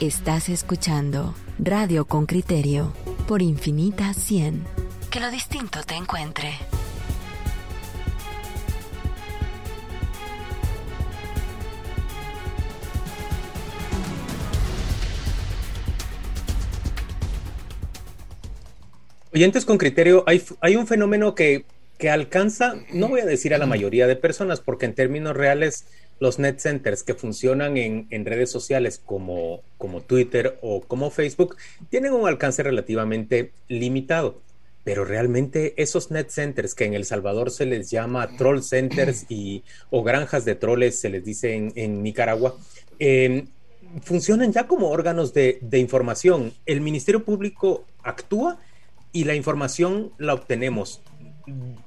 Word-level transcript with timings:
Estás 0.00 0.48
escuchando 0.48 1.34
Radio 1.58 2.06
con 2.06 2.26
Criterio 2.26 2.92
por 3.28 3.40
Infinita 3.40 4.12
100. 4.14 4.64
Que 5.10 5.20
lo 5.20 5.30
distinto 5.30 5.80
te 5.86 5.94
encuentre. 5.94 6.50
Oyentes 19.34 19.64
con 19.64 19.78
criterio, 19.78 20.24
hay, 20.26 20.42
hay 20.60 20.76
un 20.76 20.86
fenómeno 20.86 21.34
que, 21.34 21.64
que 21.96 22.10
alcanza, 22.10 22.74
no 22.92 23.08
voy 23.08 23.20
a 23.20 23.24
decir 23.24 23.54
a 23.54 23.58
la 23.58 23.66
mayoría 23.66 24.06
de 24.06 24.16
personas, 24.16 24.60
porque 24.60 24.86
en 24.86 24.94
términos 24.94 25.36
reales 25.36 25.86
los 26.22 26.38
net 26.38 26.60
centers 26.60 27.02
que 27.02 27.14
funcionan 27.14 27.76
en, 27.76 28.06
en, 28.10 28.24
redes 28.24 28.48
sociales 28.48 29.02
como, 29.04 29.60
como 29.76 30.02
Twitter 30.02 30.56
o 30.62 30.80
como 30.80 31.10
Facebook 31.10 31.56
tienen 31.90 32.12
un 32.12 32.28
alcance 32.28 32.62
relativamente 32.62 33.50
limitado. 33.66 34.40
Pero 34.84 35.04
realmente 35.04 35.74
esos 35.82 36.12
net 36.12 36.28
centers 36.28 36.76
que 36.76 36.84
en 36.84 36.94
El 36.94 37.06
Salvador 37.06 37.50
se 37.50 37.66
les 37.66 37.90
llama 37.90 38.36
troll 38.36 38.62
centers 38.62 39.26
y, 39.28 39.64
o 39.90 40.04
granjas 40.04 40.44
de 40.44 40.54
troles, 40.54 41.00
se 41.00 41.08
les 41.08 41.24
dice 41.24 41.56
en, 41.56 41.72
en 41.74 42.04
Nicaragua, 42.04 42.56
eh, 43.00 43.46
funcionan 44.02 44.52
ya 44.52 44.68
como 44.68 44.90
órganos 44.90 45.34
de, 45.34 45.58
de 45.60 45.78
información. 45.78 46.52
El 46.66 46.82
Ministerio 46.82 47.24
Público 47.24 47.84
actúa 48.04 48.60
y 49.10 49.24
la 49.24 49.34
información 49.34 50.12
la 50.18 50.34
obtenemos, 50.34 51.00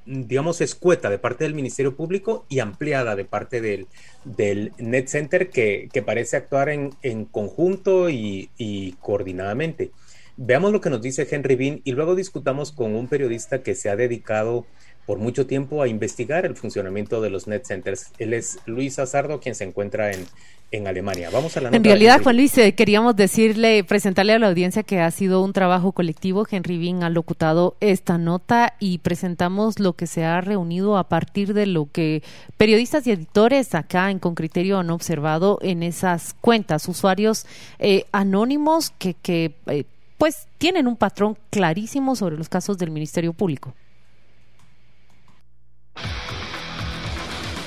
digamos, 0.05 0.61
escueta 0.61 1.09
de 1.09 1.19
parte 1.19 1.43
del 1.43 1.53
Ministerio 1.53 1.95
Público 1.95 2.45
y 2.49 2.59
ampliada 2.59 3.15
de 3.15 3.25
parte 3.25 3.61
del, 3.61 3.87
del 4.23 4.73
Net 4.77 5.07
Center 5.07 5.49
que, 5.49 5.89
que 5.91 6.01
parece 6.01 6.37
actuar 6.37 6.69
en, 6.69 6.91
en 7.01 7.25
conjunto 7.25 8.09
y, 8.09 8.49
y, 8.57 8.93
coordinadamente. 8.93 9.91
Veamos 10.37 10.71
lo 10.71 10.81
que 10.81 10.89
nos 10.89 11.01
dice 11.01 11.27
Henry 11.29 11.55
Bean 11.55 11.81
y 11.83 11.93
luego 11.93 12.15
discutamos 12.15 12.71
con 12.71 12.93
un 12.95 13.07
periodista 13.07 13.63
que 13.63 13.75
se 13.75 13.89
ha 13.89 13.95
dedicado 13.95 14.65
por 15.05 15.19
mucho 15.19 15.45
tiempo 15.45 15.81
a 15.81 15.87
investigar 15.87 16.45
el 16.45 16.55
funcionamiento 16.55 17.21
de 17.21 17.29
los 17.29 17.47
net 17.47 17.65
centers. 17.65 18.11
Él 18.17 18.33
es 18.33 18.59
Luis 18.65 18.99
Azardo, 18.99 19.39
quien 19.39 19.53
se 19.53 19.63
encuentra 19.63 20.11
en, 20.11 20.25
en 20.71 20.87
Alemania. 20.87 21.29
Vamos 21.31 21.55
a 21.57 21.61
la 21.61 21.69
nota. 21.69 21.77
En 21.77 21.83
realidad, 21.83 22.21
Juan 22.23 22.37
Luis, 22.37 22.57
eh, 22.57 22.73
queríamos 22.73 23.15
decirle, 23.15 23.83
presentarle 23.83 24.33
a 24.33 24.39
la 24.39 24.47
audiencia 24.47 24.83
que 24.83 24.99
ha 24.99 25.11
sido 25.11 25.43
un 25.43 25.53
trabajo 25.53 25.91
colectivo. 25.91 26.45
Henry 26.49 26.77
Bean 26.77 27.03
ha 27.03 27.09
locutado 27.09 27.75
esta 27.79 28.17
nota 28.17 28.73
y 28.79 28.97
presentamos 28.99 29.79
lo 29.79 29.93
que 29.93 30.07
se 30.07 30.23
ha 30.25 30.41
reunido 30.41 30.97
a 30.97 31.07
partir 31.07 31.53
de 31.53 31.67
lo 31.67 31.87
que 31.91 32.23
periodistas 32.57 33.05
y 33.07 33.11
editores 33.11 33.75
acá 33.75 34.09
en 34.09 34.19
Con 34.19 34.35
Criterio 34.35 34.79
han 34.79 34.89
observado 34.89 35.59
en 35.61 35.83
esas 35.83 36.33
cuentas, 36.41 36.87
usuarios 36.87 37.45
eh, 37.79 38.05
anónimos 38.11 38.91
que, 38.97 39.13
que 39.13 39.53
eh, 39.67 39.83
pues 40.17 40.47
tienen 40.57 40.87
un 40.87 40.95
patrón 40.95 41.37
clarísimo 41.51 42.15
sobre 42.15 42.37
los 42.37 42.49
casos 42.49 42.77
del 42.77 42.89
Ministerio 42.89 43.33
Público. 43.33 43.73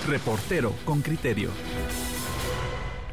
Reportero 0.06 0.72
con 0.84 1.02
criterio. 1.02 1.50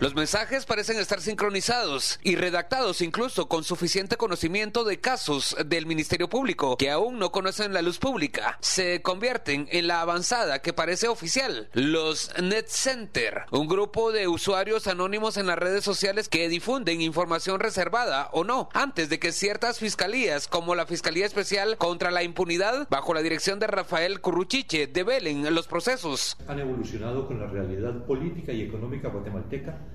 Los 0.01 0.13
mensajes 0.13 0.65
parecen 0.65 0.99
estar 0.99 1.21
sincronizados 1.21 2.19
y 2.21 2.35
redactados 2.35 2.99
incluso 2.99 3.47
con 3.47 3.63
suficiente 3.63 4.17
conocimiento 4.17 4.83
de 4.83 4.99
casos 4.99 5.55
del 5.65 5.85
Ministerio 5.85 6.27
Público 6.27 6.75
que 6.75 6.91
aún 6.91 7.17
no 7.17 7.31
conocen 7.31 7.73
la 7.73 7.81
luz 7.81 7.97
pública. 7.97 8.57
Se 8.59 9.01
convierten 9.01 9.69
en 9.71 9.87
la 9.87 10.01
avanzada 10.01 10.61
que 10.61 10.73
parece 10.73 11.07
oficial, 11.07 11.69
los 11.71 12.33
Net 12.41 12.65
Center, 12.67 13.43
un 13.51 13.69
grupo 13.69 14.11
de 14.11 14.27
usuarios 14.27 14.87
anónimos 14.87 15.37
en 15.37 15.47
las 15.47 15.57
redes 15.57 15.85
sociales 15.85 16.27
que 16.27 16.49
difunden 16.49 16.99
información 16.99 17.61
reservada 17.61 18.29
o 18.33 18.43
no, 18.43 18.67
antes 18.73 19.07
de 19.07 19.17
que 19.17 19.31
ciertas 19.31 19.79
fiscalías, 19.79 20.49
como 20.49 20.75
la 20.75 20.85
Fiscalía 20.85 21.25
Especial 21.25 21.77
contra 21.77 22.11
la 22.11 22.23
Impunidad, 22.23 22.85
bajo 22.89 23.13
la 23.13 23.21
dirección 23.21 23.59
de 23.59 23.67
Rafael 23.67 24.19
Curruchiche, 24.19 24.87
develen 24.87 25.55
los 25.55 25.67
procesos. 25.67 26.35
Han 26.49 26.59
evolucionado 26.59 27.27
con 27.27 27.39
la 27.39 27.47
realidad 27.47 28.05
política 28.05 28.51
y 28.51 28.63
económica 28.63 29.07
guatemalteca 29.07 29.85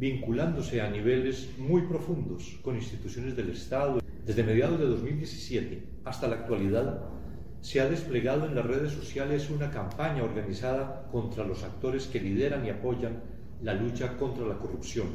vinculándose 0.00 0.80
a 0.80 0.88
niveles 0.88 1.50
muy 1.58 1.82
profundos 1.82 2.58
con 2.62 2.74
instituciones 2.74 3.36
del 3.36 3.50
Estado. 3.50 4.00
Desde 4.24 4.42
mediados 4.42 4.80
de 4.80 4.86
2017 4.86 5.82
hasta 6.04 6.26
la 6.26 6.36
actualidad, 6.36 7.04
se 7.60 7.80
ha 7.82 7.88
desplegado 7.88 8.46
en 8.46 8.54
las 8.54 8.64
redes 8.64 8.92
sociales 8.92 9.50
una 9.50 9.70
campaña 9.70 10.24
organizada 10.24 11.06
contra 11.12 11.44
los 11.44 11.62
actores 11.64 12.06
que 12.06 12.18
lideran 12.18 12.64
y 12.64 12.70
apoyan 12.70 13.22
la 13.62 13.74
lucha 13.74 14.16
contra 14.16 14.46
la 14.46 14.56
corrupción. 14.56 15.08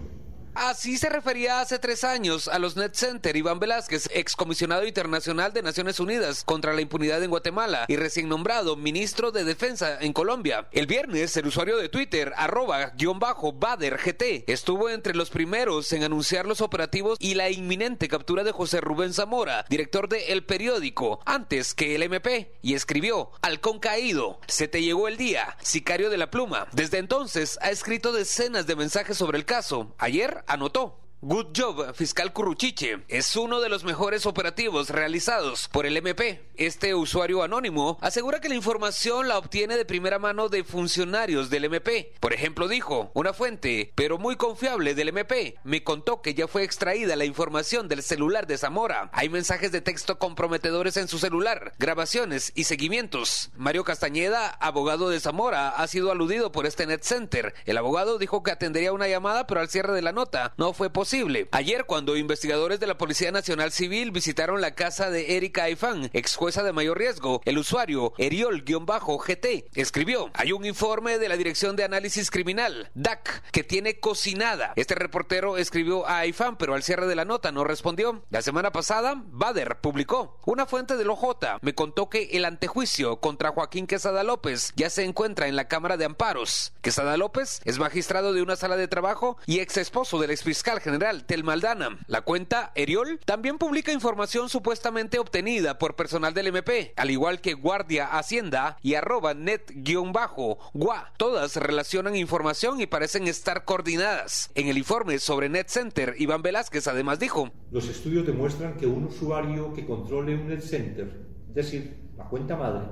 Así 0.55 0.97
se 0.97 1.09
refería 1.09 1.59
hace 1.59 1.79
tres 1.79 2.05
años 2.05 2.47
a 2.47 2.59
los 2.59 2.77
Net 2.77 2.93
Center 2.93 3.35
Iván 3.35 3.59
Velázquez, 3.59 4.07
excomisionado 4.13 4.88
internacional 4.88 5.51
de 5.51 5.61
Naciones 5.61 5.99
Unidas 5.99 6.45
contra 6.45 6.73
la 6.73 6.79
impunidad 6.79 7.21
en 7.21 7.29
Guatemala 7.29 7.83
y 7.89 7.97
recién 7.97 8.29
nombrado 8.29 8.77
ministro 8.77 9.31
de 9.31 9.43
Defensa 9.43 9.97
en 9.99 10.13
Colombia. 10.13 10.69
El 10.71 10.88
viernes, 10.88 11.35
el 11.35 11.47
usuario 11.47 11.75
de 11.75 11.89
Twitter, 11.89 12.31
arroba 12.38 12.91
guion 12.95 13.19
bajo 13.19 13.51
Bader 13.51 13.97
GT, 13.97 14.45
estuvo 14.47 14.89
entre 14.89 15.13
los 15.13 15.29
primeros 15.29 15.91
en 15.91 16.03
anunciar 16.03 16.45
los 16.45 16.61
operativos 16.61 17.17
y 17.19 17.33
la 17.33 17.49
inminente 17.49 18.07
captura 18.07 18.45
de 18.45 18.53
José 18.53 18.79
Rubén 18.79 19.13
Zamora, 19.13 19.66
director 19.67 20.07
de 20.07 20.31
El 20.31 20.45
Periódico, 20.45 21.19
antes 21.25 21.73
que 21.73 21.95
el 21.95 22.03
MP, 22.03 22.53
y 22.61 22.75
escribió, 22.75 23.29
Halcón 23.41 23.79
caído, 23.79 24.39
se 24.47 24.69
te 24.69 24.81
llegó 24.81 25.09
el 25.09 25.17
día, 25.17 25.57
sicario 25.61 26.09
de 26.09 26.17
la 26.17 26.31
pluma. 26.31 26.67
Desde 26.72 26.99
entonces 26.99 27.59
ha 27.61 27.72
escrito 27.72 28.13
decenas 28.13 28.67
de 28.67 28.77
mensajes 28.77 29.17
sobre 29.17 29.37
el 29.37 29.43
caso. 29.43 29.93
Ayer 29.97 30.44
anotó. 30.47 31.04
Good 31.28 31.58
Job, 31.58 31.96
fiscal 31.96 32.34
Curruchiche, 32.34 33.00
es 33.08 33.36
uno 33.36 33.59
de 33.59 33.68
los 33.68 33.84
mejores 33.84 34.28
operativos 34.28 34.91
realizados 34.91 35.68
por 35.69 35.88
el 35.88 35.97
MP. 35.97 36.46
Este 36.56 36.94
usuario 36.94 37.41
anónimo 37.41 37.97
asegura 38.00 38.40
que 38.40 38.47
la 38.47 38.53
información 38.53 39.28
la 39.28 39.40
obtiene 39.40 39.75
de 39.75 39.85
primera 39.85 40.19
mano 40.19 40.50
de 40.50 40.64
funcionarios 40.64 41.50
del 41.50 41.66
MP. 41.66 42.14
Por 42.19 42.31
ejemplo, 42.31 42.68
dijo, 42.68 43.09
una 43.16 43.34
fuente, 43.34 43.91
pero 43.96 44.19
muy 44.19 44.35
confiable 44.35 44.94
del 44.94 45.08
MP, 45.08 45.56
me 45.64 45.84
contó 45.84 46.22
que 46.22 46.35
ya 46.35 46.47
fue 46.47 46.62
extraída 46.62 47.16
la 47.16 47.25
información 47.25 47.88
del 47.88 48.03
celular 48.03 48.46
de 48.46 48.59
Zamora. 48.59 49.09
Hay 49.12 49.28
mensajes 49.28 49.72
de 49.72 49.81
texto 49.81 50.19
comprometedores 50.19 50.96
en 50.96 51.08
su 51.08 51.18
celular, 51.18 51.74
grabaciones 51.80 52.52
y 52.53 52.66
seguimientos. 52.66 53.50
Mario 53.56 53.84
Castañeda, 53.84 54.50
abogado 54.50 55.09
de 55.09 55.19
Zamora, 55.19 55.69
ha 55.69 55.88
sido 55.88 56.12
aludido 56.12 56.52
por 56.52 56.68
este 56.68 56.85
net 56.85 57.02
center. 57.02 57.56
El 57.66 57.80
abogado 57.80 58.19
dijo 58.19 58.44
que 58.44 58.52
atendería 58.52 58.94
una 58.94 59.08
llamada, 59.08 59.47
pero 59.47 59.62
al 59.62 59.69
cierre 59.69 59.94
de 59.94 60.03
la 60.03 60.12
nota 60.12 60.53
no 60.58 60.72
fue 60.74 60.91
posible 60.91 61.15
Ayer, 61.52 61.86
cuando 61.86 62.18
investigadores 62.18 62.81
de 62.81 62.88
la 62.88 62.98
Policía 62.98 63.31
Nacional 63.31 63.72
Civil 63.72 64.12
visitaron 64.12 64.59
la 64.59 64.76
casa 64.76 65.09
de 65.09 65.38
Erika 65.38 65.64
Aifán, 65.64 66.09
ex 66.12 66.36
jueza 66.36 66.62
de 66.62 66.74
mayor 66.74 66.98
riesgo, 66.98 67.42
el 67.46 67.58
usuario 67.58 68.12
Eriol-GT 68.18 69.70
escribió: 69.76 70.30
Hay 70.34 70.52
un 70.52 70.66
informe 70.66 71.18
de 71.18 71.30
la 71.30 71.38
Dirección 71.38 71.78
de 71.78 71.86
Análisis 71.86 72.30
Criminal, 72.30 72.92
DAC, 72.96 73.50
que 73.52 73.64
tiene 73.64 73.98
cocinada. 74.02 74.74
Este 74.76 74.94
reportero 74.94 75.56
escribió 75.56 76.06
a 76.06 76.18
Aifán, 76.20 76.58
pero 76.58 76.74
al 76.74 76.84
cierre 76.84 77.08
de 77.08 77.16
la 77.16 77.24
nota 77.24 77.53
no 77.53 77.64
respondió. 77.64 78.26
La 78.30 78.42
semana 78.42 78.74
pasada, 78.74 79.24
Bader 79.26 79.80
publicó: 79.80 80.42
Una 80.46 80.66
fuente 80.66 80.97
del 80.97 81.09
OJ 81.09 81.62
me 81.62 81.74
contó 81.74 82.09
que 82.09 82.32
el 82.34 82.44
antejuicio 82.44 83.22
contra 83.22 83.52
Joaquín 83.52 83.88
Quesada 83.88 84.24
López 84.24 84.74
ya 84.76 84.90
se 84.90 85.06
encuentra 85.06 85.47
en 85.47 85.56
la 85.56 85.70
Cámara 85.70 85.96
de 85.96 86.03
Amparos. 86.03 86.74
Quesada 86.82 87.16
López 87.16 87.62
es 87.64 87.80
magistrado 87.80 88.34
de 88.34 88.42
una 88.42 88.58
sala 88.58 88.76
de 88.76 88.90
trabajo 88.90 89.38
y 89.46 89.59
ex 89.59 89.78
esposo 89.78 90.20
del 90.20 90.32
exfiscal 90.32 90.82
general 90.82 91.04
Telmaldana. 91.05 91.99
La 92.07 92.21
cuenta 92.21 92.71
Eriol 92.73 93.19
también 93.25 93.59
publica 93.59 93.91
información 93.91 94.49
supuestamente 94.49 95.19
obtenida 95.19 95.77
por 95.77 95.95
personal 95.95 96.33
del 96.33 96.47
MP, 96.47 96.93
al 96.95 97.11
igual 97.11 97.41
que 97.41 97.53
Guardia 97.53 98.07
Hacienda 98.07 98.77
y 98.81 98.95
arroba 98.95 99.35
net-gua. 99.35 101.13
Todas 101.17 101.55
relacionan 101.57 102.16
información 102.16 102.81
y 102.81 102.88
parecen 102.88 103.27
estar 103.27 103.66
coordinadas. 103.66 104.49
En 104.55 104.67
el 104.67 104.79
informe 104.79 105.19
sobre 105.19 105.47
Net 105.47 105.67
Center, 105.67 106.16
Iván 106.17 106.41
Velázquez 106.41 106.87
además 106.87 107.19
dijo: 107.19 107.51
Los 107.69 107.87
estudios 107.87 108.25
demuestran 108.25 108.75
que 108.75 108.87
un 108.87 109.05
usuario 109.05 109.73
que 109.73 109.85
controle 109.85 110.34
un 110.34 110.47
Net 110.47 110.61
Center, 110.61 111.28
es 111.49 111.53
decir, 111.53 111.97
la 112.17 112.25
cuenta 112.25 112.55
madre, 112.55 112.87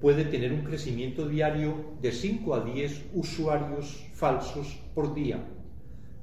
puede 0.00 0.24
tener 0.24 0.52
un 0.52 0.64
crecimiento 0.64 1.28
diario 1.28 1.94
de 2.00 2.10
5 2.10 2.54
a 2.56 2.64
10 2.64 3.10
usuarios 3.14 4.08
falsos 4.12 4.80
por 4.92 5.14
día 5.14 5.46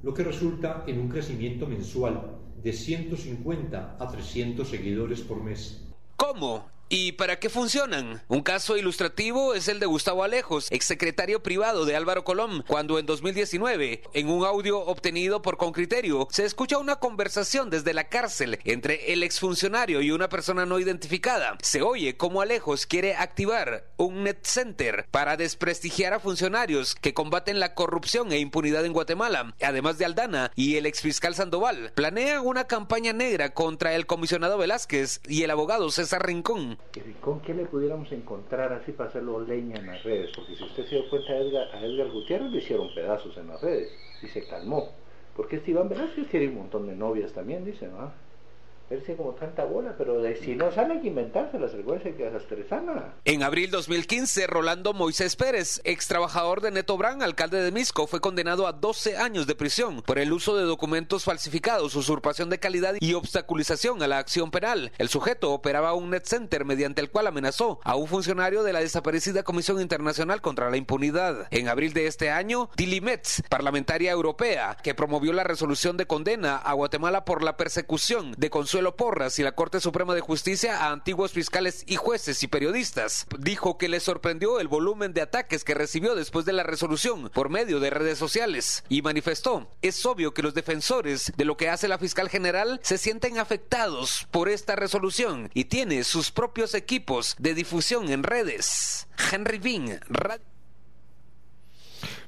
lo 0.02 0.14
que 0.14 0.24
resulta 0.24 0.84
en 0.86 0.98
un 0.98 1.08
crecimiento 1.08 1.66
mensual 1.66 2.38
de 2.62 2.72
150 2.72 3.96
a 3.98 4.08
300 4.08 4.68
seguidores 4.68 5.20
por 5.20 5.42
mes. 5.42 5.86
¿Cómo? 6.16 6.66
¿Y 6.92 7.12
para 7.12 7.38
qué 7.38 7.48
funcionan? 7.48 8.20
Un 8.26 8.42
caso 8.42 8.76
ilustrativo 8.76 9.54
es 9.54 9.68
el 9.68 9.78
de 9.78 9.86
Gustavo 9.86 10.24
Alejos, 10.24 10.66
exsecretario 10.72 11.40
privado 11.40 11.84
de 11.84 11.94
Álvaro 11.94 12.24
Colón, 12.24 12.64
cuando 12.66 12.98
en 12.98 13.06
2019, 13.06 14.02
en 14.12 14.28
un 14.28 14.44
audio 14.44 14.80
obtenido 14.80 15.40
por 15.40 15.56
Concriterio, 15.56 16.26
se 16.32 16.44
escucha 16.44 16.78
una 16.78 16.96
conversación 16.96 17.70
desde 17.70 17.94
la 17.94 18.08
cárcel 18.08 18.58
entre 18.64 19.12
el 19.12 19.22
exfuncionario 19.22 20.02
y 20.02 20.10
una 20.10 20.28
persona 20.28 20.66
no 20.66 20.80
identificada. 20.80 21.56
Se 21.62 21.80
oye 21.80 22.16
cómo 22.16 22.42
Alejos 22.42 22.86
quiere 22.86 23.14
activar 23.14 23.84
un 23.96 24.24
net 24.24 24.40
center 24.42 25.06
para 25.12 25.36
desprestigiar 25.36 26.12
a 26.12 26.18
funcionarios 26.18 26.96
que 26.96 27.14
combaten 27.14 27.60
la 27.60 27.76
corrupción 27.76 28.32
e 28.32 28.40
impunidad 28.40 28.84
en 28.84 28.94
Guatemala, 28.94 29.54
además 29.62 29.96
de 29.98 30.06
Aldana 30.06 30.50
y 30.56 30.74
el 30.74 30.86
exfiscal 30.86 31.36
Sandoval. 31.36 31.92
Planean 31.94 32.44
una 32.44 32.64
campaña 32.64 33.12
negra 33.12 33.54
contra 33.54 33.94
el 33.94 34.06
comisionado 34.06 34.58
Velázquez 34.58 35.20
y 35.28 35.44
el 35.44 35.52
abogado 35.52 35.88
César 35.92 36.26
Rincón. 36.26 36.79
¿Con 37.20 37.40
qué 37.40 37.54
le 37.54 37.66
pudiéramos 37.66 38.10
encontrar 38.10 38.72
así 38.72 38.92
para 38.92 39.10
hacerlo 39.10 39.40
leña 39.40 39.76
en 39.76 39.86
las 39.86 40.02
redes? 40.02 40.30
Porque 40.34 40.56
si 40.56 40.64
usted 40.64 40.84
se 40.86 40.96
dio 40.96 41.08
cuenta, 41.08 41.32
a 41.32 41.36
Edgar, 41.36 41.68
a 41.72 41.84
Edgar 41.84 42.10
Gutiérrez 42.10 42.50
le 42.50 42.58
hicieron 42.58 42.92
pedazos 42.94 43.36
en 43.36 43.46
las 43.46 43.60
redes 43.60 43.92
y 44.22 44.26
se 44.26 44.46
calmó. 44.46 44.88
Porque 45.36 45.56
este 45.56 45.70
Iván 45.70 45.88
Velázquez 45.88 46.28
tiene 46.28 46.48
un 46.48 46.56
montón 46.56 46.86
de 46.88 46.96
novias 46.96 47.32
también, 47.32 47.64
dice, 47.64 47.86
¿no? 47.86 48.10
Verse 48.90 49.16
como 49.16 49.30
tanta 49.34 49.64
bola, 49.64 49.94
pero 49.96 50.20
de, 50.20 50.34
no 50.56 50.72
sale 50.72 50.94
hay 50.94 51.00
que 51.00 51.10
que. 52.16 52.26
En 53.24 53.42
abril 53.44 53.70
2015, 53.70 54.46
Rolando 54.48 54.92
Moisés 54.92 55.36
Pérez, 55.36 55.80
ex 55.84 56.08
trabajador 56.08 56.60
de 56.60 56.72
Neto 56.72 56.96
Brand, 56.96 57.22
alcalde 57.22 57.62
de 57.62 57.70
Misco, 57.70 58.08
fue 58.08 58.20
condenado 58.20 58.66
a 58.66 58.72
12 58.72 59.16
años 59.16 59.46
de 59.46 59.54
prisión 59.54 60.02
por 60.02 60.18
el 60.18 60.32
uso 60.32 60.56
de 60.56 60.64
documentos 60.64 61.24
falsificados, 61.24 61.94
usurpación 61.94 62.50
de 62.50 62.58
calidad 62.58 62.94
y 62.98 63.14
obstaculización 63.14 64.02
a 64.02 64.08
la 64.08 64.18
acción 64.18 64.50
penal. 64.50 64.90
El 64.98 65.08
sujeto 65.08 65.52
operaba 65.52 65.94
un 65.94 66.10
net 66.10 66.24
center 66.24 66.64
mediante 66.64 67.00
el 67.00 67.10
cual 67.10 67.28
amenazó 67.28 67.80
a 67.84 67.94
un 67.94 68.08
funcionario 68.08 68.64
de 68.64 68.72
la 68.72 68.80
desaparecida 68.80 69.44
Comisión 69.44 69.80
Internacional 69.80 70.40
contra 70.40 70.70
la 70.70 70.76
Impunidad. 70.76 71.46
En 71.50 71.68
abril 71.68 71.92
de 71.92 72.06
este 72.06 72.30
año, 72.30 72.70
Tilly 72.74 73.00
Metz, 73.00 73.42
parlamentaria 73.48 74.10
europea, 74.10 74.76
que 74.82 74.94
promovió 74.94 75.32
la 75.32 75.44
resolución 75.44 75.96
de 75.96 76.06
condena 76.06 76.56
a 76.56 76.72
Guatemala 76.72 77.24
por 77.24 77.44
la 77.44 77.56
persecución 77.56 78.32
de 78.36 78.50
Consuelo 78.50 78.79
Porras 78.96 79.38
y 79.38 79.42
la 79.42 79.52
Corte 79.52 79.80
Suprema 79.80 80.14
de 80.14 80.20
Justicia 80.20 80.84
a 80.84 80.92
antiguos 80.92 81.32
fiscales 81.32 81.84
y 81.86 81.96
jueces 81.96 82.42
y 82.42 82.48
periodistas. 82.48 83.26
Dijo 83.38 83.78
que 83.78 83.88
le 83.88 84.00
sorprendió 84.00 84.58
el 84.60 84.68
volumen 84.68 85.12
de 85.12 85.20
ataques 85.20 85.62
que 85.62 85.74
recibió 85.74 86.14
después 86.14 86.46
de 86.46 86.52
la 86.52 86.62
resolución 86.62 87.30
por 87.30 87.50
medio 87.50 87.78
de 87.78 87.90
redes 87.90 88.18
sociales 88.18 88.82
y 88.88 89.02
manifestó, 89.02 89.70
es 89.82 90.04
obvio 90.06 90.32
que 90.32 90.42
los 90.42 90.54
defensores 90.54 91.32
de 91.36 91.44
lo 91.44 91.56
que 91.56 91.68
hace 91.68 91.88
la 91.88 91.98
fiscal 91.98 92.28
general 92.28 92.80
se 92.82 92.98
sienten 92.98 93.38
afectados 93.38 94.26
por 94.30 94.48
esta 94.48 94.76
resolución 94.76 95.50
y 95.54 95.66
tiene 95.66 96.02
sus 96.04 96.30
propios 96.30 96.74
equipos 96.74 97.36
de 97.38 97.54
difusión 97.54 98.10
en 98.10 98.22
redes. 98.22 99.06
Henry 99.30 99.58
Bean, 99.58 100.00
Radio 100.08 100.49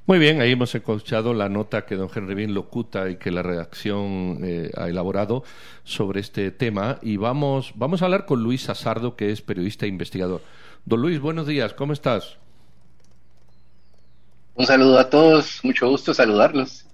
muy 0.06 0.18
bien, 0.18 0.40
ahí 0.40 0.52
hemos 0.52 0.74
escuchado 0.74 1.32
la 1.32 1.48
nota 1.48 1.86
que 1.86 1.96
don 1.96 2.10
Henry 2.12 2.34
Bin 2.34 2.54
locuta 2.54 3.08
y 3.08 3.16
que 3.16 3.30
la 3.30 3.42
redacción 3.42 4.40
eh, 4.42 4.70
ha 4.76 4.88
elaborado 4.88 5.44
sobre 5.84 6.20
este 6.20 6.50
tema 6.50 6.98
y 7.02 7.16
vamos, 7.16 7.72
vamos 7.76 8.02
a 8.02 8.06
hablar 8.06 8.26
con 8.26 8.42
Luis 8.42 8.68
Asardo, 8.68 9.16
que 9.16 9.30
es 9.30 9.42
periodista 9.42 9.86
e 9.86 9.88
investigador. 9.88 10.40
Don 10.84 11.00
Luis, 11.00 11.20
buenos 11.20 11.46
días, 11.46 11.72
¿cómo 11.74 11.92
estás? 11.92 12.36
Un 14.54 14.66
saludo 14.66 14.98
a 14.98 15.08
todos, 15.08 15.60
mucho 15.62 15.88
gusto 15.88 16.12
saludarlos. 16.12 16.84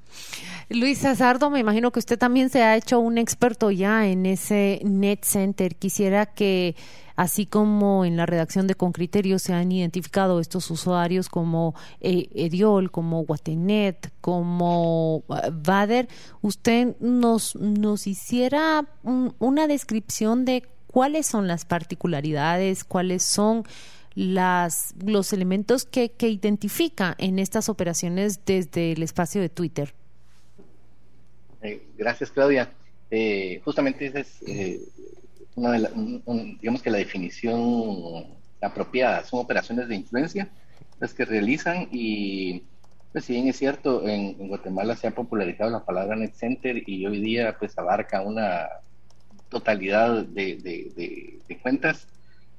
Luis 0.70 1.02
Asardo, 1.06 1.48
me 1.48 1.60
imagino 1.60 1.92
que 1.92 1.98
usted 1.98 2.18
también 2.18 2.50
se 2.50 2.62
ha 2.62 2.76
hecho 2.76 3.00
un 3.00 3.16
experto 3.16 3.70
ya 3.70 4.06
en 4.06 4.26
ese 4.26 4.80
Net 4.84 5.24
Center. 5.24 5.76
Quisiera 5.76 6.26
que 6.26 6.76
así 7.16 7.46
como 7.46 8.04
en 8.04 8.18
la 8.18 8.26
redacción 8.26 8.66
de 8.66 8.74
Concriterio 8.74 9.38
se 9.38 9.54
han 9.54 9.72
identificado 9.72 10.40
estos 10.40 10.70
usuarios 10.70 11.30
como 11.30 11.74
eh, 12.00 12.28
Ediol, 12.34 12.90
como 12.90 13.24
Guatenet, 13.24 14.12
como 14.20 15.24
eh, 15.30 15.50
Vader, 15.50 16.06
usted 16.42 16.96
nos, 17.00 17.56
nos 17.56 18.06
hiciera 18.06 18.86
una 19.38 19.68
descripción 19.68 20.44
de 20.44 20.64
cuáles 20.86 21.26
son 21.26 21.48
las 21.48 21.64
particularidades, 21.64 22.84
cuáles 22.84 23.22
son 23.22 23.64
las, 24.14 24.94
los 25.02 25.32
elementos 25.32 25.86
que, 25.86 26.10
que 26.10 26.28
identifica 26.28 27.14
en 27.16 27.38
estas 27.38 27.70
operaciones 27.70 28.44
desde 28.44 28.92
el 28.92 29.02
espacio 29.02 29.40
de 29.40 29.48
Twitter. 29.48 29.94
Eh, 31.68 31.82
gracias, 31.96 32.30
Claudia. 32.30 32.72
justamente 33.64 34.06
ese 34.06 34.20
es 34.20 34.40
digamos 36.60 36.82
que 36.82 36.90
la 36.90 36.98
definición 36.98 38.26
apropiada 38.60 39.24
son 39.24 39.40
operaciones 39.40 39.88
de 39.88 39.96
influencia 39.96 40.48
las 41.00 41.14
que 41.14 41.24
realizan 41.24 41.88
y 41.90 42.62
pues 43.12 43.24
si 43.24 43.32
bien 43.34 43.48
es 43.48 43.56
cierto, 43.56 44.06
en, 44.06 44.34
Guatemala 44.48 44.94
se 44.94 45.06
ha 45.06 45.14
popularizado 45.14 45.70
la 45.70 45.84
palabra 45.84 46.16
net 46.16 46.34
center 46.34 46.82
y 46.86 47.06
hoy 47.06 47.20
día 47.20 47.56
pues 47.58 47.76
abarca 47.78 48.20
una 48.20 48.68
totalidad 49.48 50.24
de, 50.24 51.38
cuentas, 51.62 52.06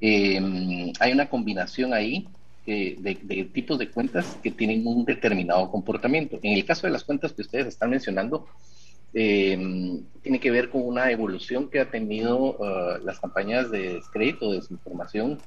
em, 0.02 0.92
hay 1.00 1.12
una 1.12 1.30
combinación 1.30 1.94
ahí 1.94 2.28
de, 2.66 3.50
tipos 3.54 3.78
de 3.78 3.90
cuentas 3.90 4.38
que 4.44 4.52
tienen 4.52 4.86
un 4.86 5.06
determinado 5.06 5.70
comportamiento. 5.72 6.40
En 6.42 6.54
el 6.54 6.66
caso 6.66 6.88
de 6.88 6.94
las 6.94 7.04
cuentas 7.04 7.34
que 7.34 7.42
ustedes 7.42 7.68
están 7.68 7.90
mencionando, 7.92 8.48
eh, 9.14 10.02
tiene 10.22 10.40
que 10.40 10.52
ver 10.52 10.70
con 10.70 10.86
una 10.86 11.12
evolución 11.12 11.70
que 11.70 11.80
ha 11.80 11.90
tenido 11.90 12.58
uh, 12.58 13.04
las 13.04 13.20
campañas 13.20 13.72
de 13.72 13.96
descrédito, 13.96 14.52
de 14.52 14.58
desinformación 14.58 15.40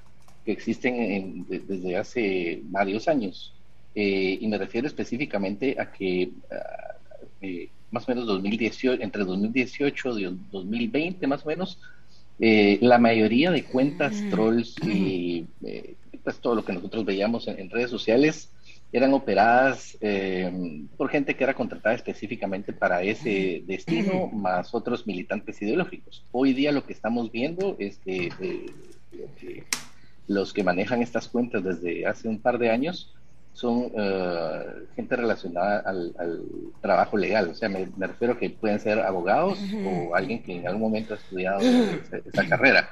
que 0.45 0.53
existen 0.53 1.47
desde 1.49 1.97
hace 1.97 2.61
varios 2.65 3.09
años. 3.09 3.55
Eh, 3.95 4.39
y 4.41 4.47
me 4.49 4.59
refiero 4.59 4.87
específicamente 4.87 5.77
a 5.79 5.93
que 5.93 6.31
uh, 6.51 7.17
eh, 7.43 7.69
más 7.91 8.09
o 8.09 8.11
menos 8.11 8.27
2018, 8.27 9.03
entre 9.03 9.25
2018 9.25 10.19
y 10.19 10.39
2020 10.51 11.27
más 11.27 11.45
o 11.45 11.49
menos, 11.49 11.79
eh, 12.41 12.79
la 12.81 12.99
mayoría 12.99 13.51
de 13.51 13.65
cuentas 13.65 14.15
mm. 14.15 14.31
trolls 14.31 14.75
y 14.85 15.47
pues 16.25 16.39
todo 16.39 16.55
lo 16.55 16.65
que 16.65 16.73
nosotros 16.73 17.05
veíamos 17.05 17.47
en 17.49 17.69
redes 17.69 17.91
sociales 17.91 18.49
eran 18.93 19.15
operadas 19.15 19.97
eh, 20.03 20.85
por 20.99 21.09
gente 21.09 21.35
que 21.35 21.45
era 21.45 21.55
contratada 21.55 21.97
específicamente 21.97 22.75
para 22.75 23.03
ese 23.03 23.65
destino, 23.67 24.29
más 24.29 24.75
otros 24.75 25.07
militantes 25.07 25.61
ideológicos. 25.63 26.25
Hoy 26.31 26.53
día 26.53 26.73
lo 26.73 26.85
que 26.85 26.93
estamos 26.93 27.33
viendo 27.33 27.75
es 27.79 27.99
que, 27.99 28.31
eh, 28.41 29.65
los 30.29 30.53
que 30.53 30.63
manejan 30.63 31.03
estas 31.03 31.29
cuentas 31.29 31.65
desde 31.65 32.07
hace 32.07 32.29
un 32.29 32.39
par 32.39 32.59
de 32.59 32.71
años 32.71 33.15
son 33.55 33.91
eh, 33.97 34.61
gente 34.95 35.17
relacionada 35.17 35.79
al, 35.81 36.15
trabajo 36.83 37.17
legal. 37.17 37.49
O 37.49 37.55
sea, 37.55 37.71
me, 37.71 37.89
refiero 37.97 38.39
que 38.39 38.51
pueden 38.51 38.79
ser 38.79 39.01
abogados 39.01 39.59
o 39.87 40.15
alguien 40.15 40.43
que 40.43 40.57
en 40.57 40.67
algún 40.67 40.83
momento 40.83 41.15
ha 41.15 41.17
estudiado 41.17 41.61
esa 41.61 42.47
carrera. 42.47 42.91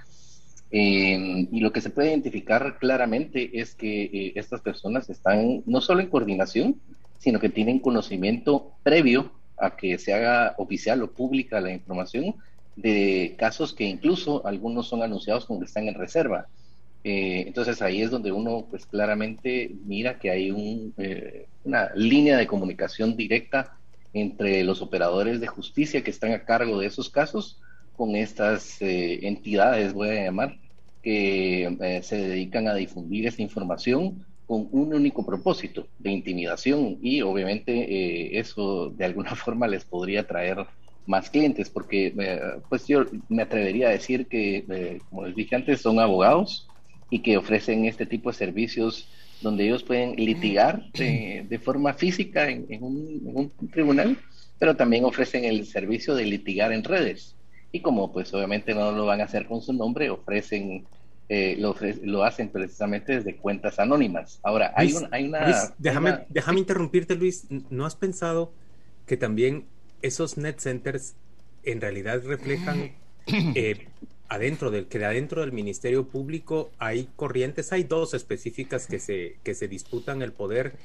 Eh, 0.72 1.48
y 1.50 1.60
lo 1.60 1.72
que 1.72 1.80
se 1.80 1.90
puede 1.90 2.10
identificar 2.10 2.78
claramente 2.78 3.58
es 3.60 3.74
que 3.74 4.04
eh, 4.04 4.32
estas 4.36 4.60
personas 4.60 5.10
están 5.10 5.62
no 5.66 5.80
solo 5.80 6.00
en 6.00 6.08
coordinación, 6.08 6.80
sino 7.18 7.40
que 7.40 7.48
tienen 7.48 7.80
conocimiento 7.80 8.72
previo 8.82 9.32
a 9.58 9.76
que 9.76 9.98
se 9.98 10.14
haga 10.14 10.54
oficial 10.58 11.02
o 11.02 11.10
pública 11.10 11.60
la 11.60 11.72
información 11.72 12.36
de 12.76 13.34
casos 13.36 13.74
que 13.74 13.84
incluso 13.84 14.46
algunos 14.46 14.88
son 14.88 15.02
anunciados 15.02 15.44
como 15.44 15.58
que 15.60 15.66
están 15.66 15.88
en 15.88 15.94
reserva. 15.94 16.46
Eh, 17.02 17.44
entonces 17.46 17.82
ahí 17.82 18.02
es 18.02 18.10
donde 18.10 18.30
uno 18.30 18.66
pues 18.70 18.86
claramente 18.86 19.72
mira 19.84 20.18
que 20.18 20.30
hay 20.30 20.50
un, 20.50 20.94
una 21.64 21.90
línea 21.94 22.36
de 22.36 22.46
comunicación 22.46 23.16
directa 23.16 23.72
entre 24.12 24.62
los 24.64 24.82
operadores 24.82 25.40
de 25.40 25.46
justicia 25.46 26.02
que 26.04 26.10
están 26.10 26.32
a 26.32 26.44
cargo 26.44 26.78
de 26.78 26.86
esos 26.86 27.10
casos 27.10 27.60
con 28.00 28.16
estas 28.16 28.80
eh, 28.80 29.26
entidades, 29.28 29.92
voy 29.92 30.08
a 30.08 30.24
llamar, 30.24 30.56
que 31.02 31.64
eh, 31.64 32.00
se 32.02 32.16
dedican 32.16 32.66
a 32.66 32.74
difundir 32.74 33.26
esta 33.26 33.42
información 33.42 34.24
con 34.46 34.68
un 34.72 34.94
único 34.94 35.26
propósito 35.26 35.86
de 35.98 36.10
intimidación 36.10 36.96
y 37.02 37.20
obviamente 37.20 37.72
eh, 37.74 38.38
eso 38.38 38.88
de 38.88 39.04
alguna 39.04 39.34
forma 39.44 39.68
les 39.68 39.84
podría 39.84 40.26
traer 40.26 40.64
más 41.04 41.28
clientes 41.28 41.68
porque 41.68 42.14
pues 42.70 42.86
yo 42.86 43.04
me 43.28 43.42
atrevería 43.42 43.88
a 43.88 43.92
decir 43.92 44.26
que 44.28 44.98
como 45.10 45.26
les 45.26 45.36
dije 45.36 45.56
antes 45.56 45.82
son 45.82 45.98
abogados 45.98 46.68
y 47.10 47.18
que 47.18 47.36
ofrecen 47.36 47.84
este 47.84 48.06
tipo 48.06 48.30
de 48.30 48.38
servicios 48.38 49.08
donde 49.42 49.64
ellos 49.64 49.82
pueden 49.82 50.14
litigar 50.16 50.90
de, 50.92 51.60
forma 51.62 51.92
física 51.92 52.48
en, 52.48 52.82
un, 52.82 53.22
en 53.26 53.36
un 53.36 53.70
tribunal 53.70 54.16
pero 54.58 54.74
también 54.74 55.04
ofrecen 55.04 55.44
el 55.44 55.66
servicio 55.66 56.14
de 56.14 56.24
litigar 56.24 56.72
en 56.72 56.84
redes 56.84 57.34
y 57.72 57.80
como 57.80 58.12
pues 58.12 58.32
obviamente 58.34 58.74
no 58.74 58.92
lo 58.92 59.06
van 59.06 59.20
a 59.20 59.24
hacer 59.24 59.46
con 59.46 59.62
su 59.62 59.72
nombre, 59.72 60.10
ofrecen, 60.10 60.84
eh, 61.28 61.56
lo, 61.58 61.76
lo, 62.02 62.24
hacen 62.24 62.48
precisamente 62.48 63.16
desde 63.16 63.36
cuentas 63.36 63.78
anónimas. 63.78 64.40
Ahora, 64.42 64.72
hay, 64.76 64.92
hay 65.12 65.26
una... 65.26 65.72
déjame, 65.78 66.26
déjame 66.28 66.60
interrumpirte, 66.60 67.14
Luis. 67.14 67.46
¿No 67.70 67.86
has 67.86 67.94
pensado 67.94 68.52
que 69.06 69.16
también 69.16 69.66
esos 70.02 70.36
net 70.36 70.58
centers 70.58 71.14
en 71.62 71.80
realidad 71.80 72.22
reflejan 72.24 72.92
eh, 73.26 73.88
adentro 74.28 74.70
del 74.70 74.86
que 74.86 75.04
adentro 75.04 75.42
del 75.42 75.52
Ministerio 75.52 76.08
Público 76.08 76.70
hay 76.78 77.08
corrientes, 77.16 77.72
hay 77.72 77.84
dos 77.84 78.14
específicas 78.14 78.86
que 78.86 78.98
se, 78.98 79.36
que 79.42 79.54
se 79.54 79.68
disputan 79.68 80.22
el 80.22 80.32
poder 80.32 80.76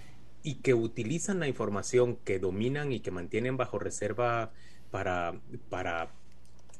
y 0.44 0.56
que 0.56 0.74
utilizan 0.74 1.40
la 1.40 1.48
información 1.48 2.18
que 2.24 2.40
dominan 2.40 2.92
y 2.92 3.00
que 3.00 3.12
mantienen 3.12 3.58
bajo 3.58 3.80
reserva 3.80 4.52
para, 4.92 5.34
para 5.70 6.10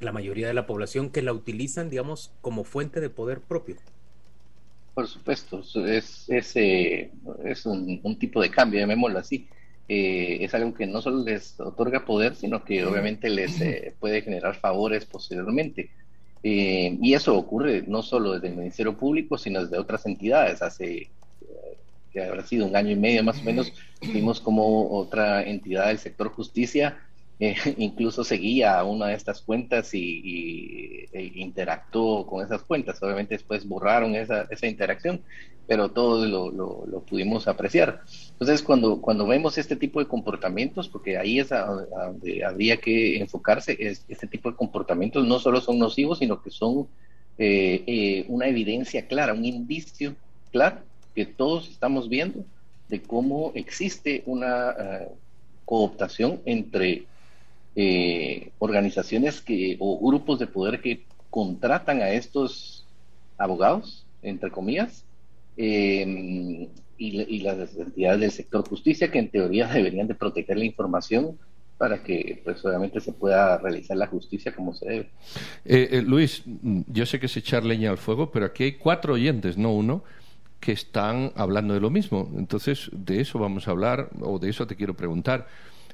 la 0.00 0.12
mayoría 0.12 0.46
de 0.46 0.54
la 0.54 0.66
población, 0.66 1.10
que 1.10 1.22
la 1.22 1.32
utilizan, 1.32 1.90
digamos, 1.90 2.30
como 2.40 2.64
fuente 2.64 3.00
de 3.00 3.10
poder 3.10 3.40
propio. 3.40 3.76
Por 4.94 5.08
supuesto, 5.08 5.62
es, 5.86 6.24
es, 6.28 6.56
eh, 6.56 7.10
es 7.44 7.66
un, 7.66 8.18
tipo 8.18 8.40
de 8.40 8.50
cambio, 8.50 8.80
llamémoslo 8.80 9.18
así. 9.18 9.46
Eh, 9.88 10.38
es 10.40 10.54
algo 10.54 10.74
que 10.74 10.86
no 10.86 11.00
solo 11.00 11.22
les 11.22 11.60
otorga 11.60 12.04
poder, 12.04 12.34
sino 12.34 12.64
que 12.64 12.84
obviamente 12.84 13.28
les 13.28 13.60
eh, 13.60 13.94
puede 14.00 14.22
generar 14.22 14.56
favores 14.56 15.04
posteriormente. 15.04 15.90
Eh, 16.42 16.96
y 17.00 17.14
eso 17.14 17.36
ocurre 17.36 17.84
no 17.86 18.02
solo 18.02 18.32
desde 18.32 18.48
el 18.48 18.56
Ministerio 18.56 18.96
Público, 18.96 19.36
sino 19.36 19.62
desde 19.62 19.78
otras 19.78 20.06
entidades. 20.06 20.62
Hace, 20.62 21.10
que 22.12 22.22
habrá 22.22 22.46
sido 22.46 22.66
un 22.66 22.74
año 22.74 22.92
y 22.92 22.96
medio 22.96 23.22
más 23.22 23.38
o 23.40 23.42
menos, 23.42 23.72
vimos 24.00 24.40
como 24.40 24.90
otra 24.98 25.42
entidad 25.42 25.88
del 25.88 25.98
sector 25.98 26.30
justicia 26.30 27.05
eh, 27.38 27.54
incluso 27.76 28.24
seguía 28.24 28.82
una 28.84 29.08
de 29.08 29.14
estas 29.14 29.42
cuentas 29.42 29.92
y, 29.94 31.06
e 31.12 31.32
interactuó 31.34 32.26
con 32.26 32.44
esas 32.44 32.62
cuentas. 32.62 33.02
Obviamente 33.02 33.34
después 33.34 33.66
borraron 33.66 34.14
esa, 34.14 34.46
esa 34.50 34.66
interacción, 34.66 35.20
pero 35.66 35.90
todos 35.90 36.28
lo, 36.28 36.50
lo, 36.50 37.00
pudimos 37.00 37.48
apreciar. 37.48 38.02
Entonces, 38.32 38.62
cuando, 38.62 39.00
cuando 39.00 39.26
vemos 39.26 39.58
este 39.58 39.76
tipo 39.76 40.00
de 40.00 40.06
comportamientos, 40.06 40.88
porque 40.88 41.18
ahí 41.18 41.40
es 41.40 41.52
a, 41.52 41.66
donde 41.66 42.44
habría 42.44 42.78
que 42.78 43.18
enfocarse, 43.18 43.76
es, 43.78 44.04
este 44.08 44.26
tipo 44.26 44.50
de 44.50 44.56
comportamientos 44.56 45.26
no 45.26 45.38
solo 45.38 45.60
son 45.60 45.78
nocivos, 45.78 46.18
sino 46.20 46.40
que 46.42 46.50
son 46.50 46.86
eh, 47.38 47.82
eh, 47.86 48.24
una 48.28 48.46
evidencia 48.48 49.06
clara, 49.06 49.34
un 49.34 49.44
indicio 49.44 50.14
claro 50.52 50.78
que 51.14 51.26
todos 51.26 51.68
estamos 51.68 52.08
viendo 52.08 52.44
de 52.88 53.02
cómo 53.02 53.52
existe 53.54 54.22
una 54.26 54.74
cooptación 55.64 56.40
entre 56.44 57.06
eh, 57.78 58.52
organizaciones 58.58 59.42
que, 59.42 59.76
o 59.78 59.98
grupos 60.08 60.38
de 60.38 60.46
poder 60.46 60.80
que 60.80 61.04
contratan 61.28 62.00
a 62.00 62.10
estos 62.10 62.86
abogados, 63.36 64.06
entre 64.22 64.50
comillas, 64.50 65.04
em, 65.58 66.68
y, 66.98 67.40
las 67.40 67.76
entidades 67.76 68.20
del 68.20 68.30
sector 68.30 68.66
justicia 68.66 69.10
que 69.10 69.18
en 69.18 69.28
teoría 69.28 69.68
deberían 69.72 70.08
de 70.08 70.14
proteger 70.14 70.56
la 70.56 70.64
información 70.64 71.38
para 71.76 72.02
que 72.02 72.40
pues 72.42 72.64
obviamente 72.64 72.98
se 73.02 73.12
pueda 73.12 73.58
realizar 73.58 73.98
la 73.98 74.06
justicia 74.06 74.54
como 74.54 74.72
se 74.72 74.88
debe. 74.88 75.10
Eh, 75.66 75.88
eh, 75.92 76.02
Luis, 76.02 76.42
yo 76.46 77.04
sé 77.04 77.20
que 77.20 77.26
es 77.26 77.36
echar 77.36 77.62
leña 77.62 77.90
al 77.90 77.98
fuego, 77.98 78.30
pero 78.30 78.46
aquí 78.46 78.64
hay 78.64 78.72
cuatro 78.72 79.12
oyentes, 79.12 79.58
no 79.58 79.74
uno, 79.74 80.02
que 80.58 80.72
están 80.72 81.32
hablando 81.36 81.74
de 81.74 81.80
lo 81.80 81.90
mismo. 81.90 82.32
Entonces, 82.38 82.88
de 82.92 83.20
eso 83.20 83.38
vamos 83.38 83.68
a 83.68 83.72
hablar, 83.72 84.08
o 84.22 84.38
de 84.38 84.48
eso 84.48 84.66
te 84.66 84.76
quiero 84.76 84.94
preguntar. 84.94 85.46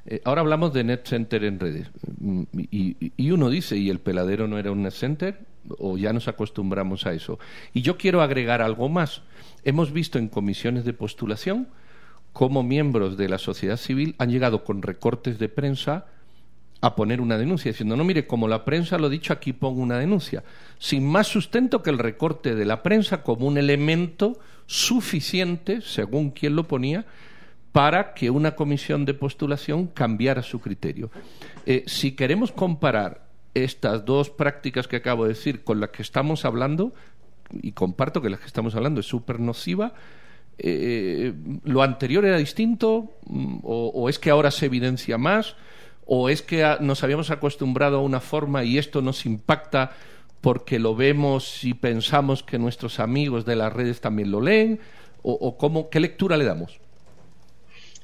Eh, 0.04 0.20
ahora 0.24 0.40
hablamos 0.40 0.72
de 0.72 0.84
net 0.84 1.06
center 1.06 1.44
en 1.44 1.60
redes. 1.60 1.90
Mm, 2.18 2.42
y, 2.70 3.30
uno 3.30 3.50
dice, 3.50 3.76
¿y 3.76 3.90
el 3.90 4.00
peladero 4.00 4.48
no 4.48 4.58
era 4.58 4.72
un 4.72 4.82
net 4.82 4.92
center? 4.92 5.40
¿O 5.78 5.96
ya 5.96 6.12
nos 6.12 6.28
acostumbramos 6.28 7.06
a 7.06 7.12
eso? 7.12 7.38
Y 7.72 7.82
yo 7.82 7.96
quiero 7.96 8.22
agregar 8.22 8.62
algo 8.62 8.88
más. 8.88 9.22
Hemos 9.64 9.92
visto 9.92 10.18
en 10.18 10.28
comisiones 10.28 10.84
de 10.84 10.92
postulación 10.92 11.68
cómo 12.32 12.62
miembros 12.62 13.16
de 13.16 13.28
la 13.28 13.38
sociedad 13.38 13.76
civil 13.76 14.14
han 14.18 14.30
llegado 14.30 14.64
con 14.64 14.82
recortes 14.82 15.38
de 15.38 15.48
prensa 15.48 16.06
a 16.80 16.96
poner 16.96 17.20
una 17.20 17.38
denuncia, 17.38 17.70
diciendo, 17.70 17.96
no, 17.96 18.02
mire, 18.02 18.26
como 18.26 18.48
la 18.48 18.64
prensa 18.64 18.98
lo 18.98 19.06
ha 19.06 19.10
dicho, 19.10 19.32
aquí 19.32 19.52
pongo 19.52 19.80
una 19.80 19.98
denuncia, 19.98 20.42
sin 20.80 21.06
más 21.06 21.28
sustento 21.28 21.80
que 21.80 21.90
el 21.90 21.98
recorte 21.98 22.56
de 22.56 22.64
la 22.64 22.82
prensa 22.82 23.22
como 23.22 23.46
un 23.46 23.56
elemento 23.56 24.40
suficiente, 24.66 25.80
según 25.80 26.30
quien 26.30 26.56
lo 26.56 26.66
ponía, 26.66 27.06
para 27.72 28.12
que 28.14 28.30
una 28.30 28.54
comisión 28.54 29.04
de 29.04 29.14
postulación 29.14 29.86
cambiara 29.86 30.42
su 30.42 30.60
criterio. 30.60 31.10
Eh, 31.66 31.84
si 31.86 32.12
queremos 32.12 32.52
comparar 32.52 33.26
estas 33.54 34.04
dos 34.04 34.30
prácticas 34.30 34.86
que 34.86 34.96
acabo 34.96 35.24
de 35.24 35.30
decir 35.30 35.64
con 35.64 35.80
las 35.80 35.90
que 35.90 36.02
estamos 36.02 36.44
hablando, 36.44 36.92
y 37.60 37.72
comparto 37.72 38.22
que 38.22 38.30
las 38.30 38.40
que 38.40 38.46
estamos 38.46 38.74
hablando 38.74 39.00
es 39.00 39.06
súper 39.06 39.40
nociva, 39.40 39.94
eh, 40.58 41.32
¿lo 41.64 41.82
anterior 41.82 42.24
era 42.24 42.36
distinto? 42.36 43.14
Mm, 43.26 43.58
O, 43.62 44.08
es 44.08 44.18
que 44.18 44.30
ahora 44.30 44.50
se 44.50 44.66
evidencia 44.66 45.18
más? 45.18 45.56
¿O 46.04 46.28
es 46.28 46.42
que 46.42 46.76
nos 46.80 47.02
habíamos 47.04 47.30
acostumbrado 47.30 47.98
a 47.98 48.02
una 48.02 48.20
forma 48.20 48.64
y 48.64 48.76
esto 48.76 49.02
nos 49.02 49.24
impacta 49.24 49.92
porque 50.40 50.78
lo 50.78 50.94
vemos 50.94 51.64
y 51.64 51.74
pensamos 51.74 52.42
que 52.42 52.58
nuestros 52.58 53.00
amigos 53.00 53.44
de 53.44 53.56
las 53.56 53.72
redes 53.72 54.00
también 54.00 54.30
lo 54.30 54.40
leen? 54.40 54.80
¿O, 55.22 55.32
o 55.32 55.56
cómo, 55.56 55.88
qué 55.88 56.00
lectura 56.00 56.36
le 56.36 56.44
damos? 56.44 56.81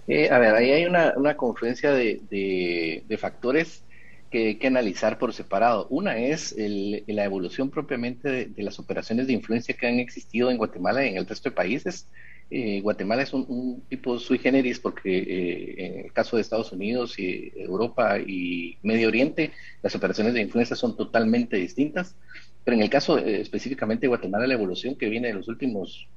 Eh, 0.08 0.30
a 0.30 0.38
ver, 0.38 0.54
ahí 0.54 0.70
hay 0.70 0.86
una, 0.86 1.12
una 1.16 1.36
confluencia 1.36 1.92
de, 1.92 2.22
de, 2.30 3.18
factores 3.18 3.84
que 4.30 4.48
hay 4.48 4.54
que 4.54 4.66
analizar 4.66 5.18
por 5.18 5.34
separado. 5.34 5.86
Una 5.90 6.16
es 6.16 6.56
la 6.56 7.24
evolución 7.24 7.68
propiamente 7.68 8.46
de, 8.46 8.62
las 8.62 8.78
operaciones 8.78 9.26
de 9.26 9.34
influencia 9.34 9.76
que 9.76 9.86
han 9.86 9.98
existido 9.98 10.50
en 10.50 10.56
Guatemala 10.56 11.04
y 11.04 11.10
en 11.10 11.18
el 11.18 11.26
resto 11.26 11.50
de 11.50 11.56
países. 11.56 12.08
Eh, 12.50 12.80
Guatemala 12.80 13.22
es 13.22 13.34
un, 13.34 13.82
tipo 13.90 14.18
sui 14.18 14.38
generis 14.38 14.80
porque 14.80 15.18
eh, 15.18 15.74
en 15.76 16.04
el 16.06 16.12
caso 16.14 16.36
de 16.36 16.42
Estados 16.42 16.72
Unidos 16.72 17.18
y 17.18 17.52
Europa 17.54 18.18
y 18.18 18.78
Medio 18.82 19.08
Oriente, 19.08 19.52
las 19.82 19.94
operaciones 19.94 20.32
de 20.32 20.40
influencia 20.40 20.74
son 20.74 20.96
totalmente 20.96 21.58
distintas. 21.58 22.16
Pero 22.64 22.78
en 22.78 22.82
el 22.82 22.88
caso 22.88 23.18
específicamente 23.18 24.02
de 24.02 24.08
Guatemala, 24.08 24.46
la 24.46 24.54
evolución 24.54 24.96
que 24.96 25.10
viene 25.10 25.28
de 25.28 25.34
los 25.34 25.48
últimos 25.48 26.08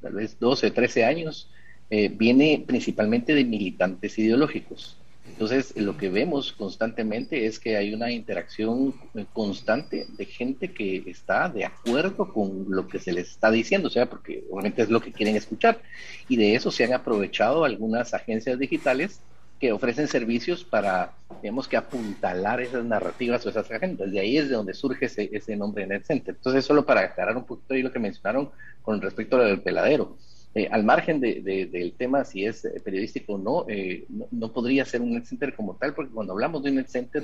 tal 0.00 0.12
vez 0.12 0.38
12, 0.38 0.70
13 0.70 1.04
años, 1.04 1.50
eh, 1.90 2.08
viene 2.08 2.64
principalmente 2.66 3.34
de 3.34 3.44
militantes 3.44 4.18
ideológicos. 4.18 4.96
Entonces, 5.26 5.74
lo 5.76 5.96
que 5.96 6.08
vemos 6.08 6.52
constantemente 6.52 7.46
es 7.46 7.58
que 7.58 7.76
hay 7.76 7.94
una 7.94 8.10
interacción 8.12 8.94
eh, 9.14 9.24
constante 9.32 10.06
de 10.16 10.24
gente 10.26 10.72
que 10.72 11.02
está 11.06 11.48
de 11.48 11.64
acuerdo 11.64 12.32
con 12.32 12.66
lo 12.68 12.86
que 12.86 12.98
se 12.98 13.12
les 13.12 13.30
está 13.30 13.50
diciendo, 13.50 13.88
o 13.88 13.90
sea, 13.90 14.06
porque 14.06 14.44
obviamente 14.50 14.82
es 14.82 14.90
lo 14.90 15.00
que 15.00 15.12
quieren 15.12 15.36
escuchar. 15.36 15.80
Y 16.28 16.36
de 16.36 16.54
eso 16.54 16.70
se 16.70 16.84
han 16.84 16.92
aprovechado 16.92 17.64
algunas 17.64 18.12
agencias 18.12 18.58
digitales 18.58 19.20
que 19.58 19.72
ofrecen 19.72 20.08
servicios 20.08 20.64
para, 20.64 21.12
digamos 21.42 21.68
que 21.68 21.76
apuntalar 21.76 22.60
esas 22.60 22.84
narrativas 22.84 23.44
o 23.44 23.50
esas 23.50 23.70
agendas. 23.70 24.10
De 24.10 24.20
ahí 24.20 24.38
es 24.38 24.48
de 24.48 24.54
donde 24.54 24.74
surge 24.74 25.06
ese, 25.06 25.28
ese 25.32 25.56
nombre 25.56 25.86
Net 25.86 26.04
Center. 26.04 26.34
Entonces, 26.34 26.64
solo 26.64 26.86
para 26.86 27.02
aclarar 27.02 27.36
un 27.36 27.44
poquito 27.44 27.74
ahí 27.74 27.82
lo 27.82 27.92
que 27.92 27.98
mencionaron 27.98 28.50
con 28.82 29.00
respecto 29.00 29.36
al 29.36 29.60
peladero. 29.60 30.16
Eh, 30.52 30.68
al 30.68 30.82
margen 30.82 31.20
de, 31.20 31.68
del 31.70 31.92
tema 31.92 32.24
si 32.24 32.44
es 32.44 32.64
eh, 32.64 32.80
periodístico 32.84 33.34
o 33.34 33.66
eh, 33.68 34.04
no, 34.08 34.26
no, 34.32 34.52
podría 34.52 34.84
ser 34.84 35.00
un 35.00 35.12
net 35.12 35.24
center 35.24 35.54
como 35.54 35.76
tal, 35.76 35.94
porque 35.94 36.10
cuando 36.10 36.32
hablamos 36.32 36.64
de 36.64 36.70
un 36.70 36.76
net 36.76 36.88
center, 36.88 37.22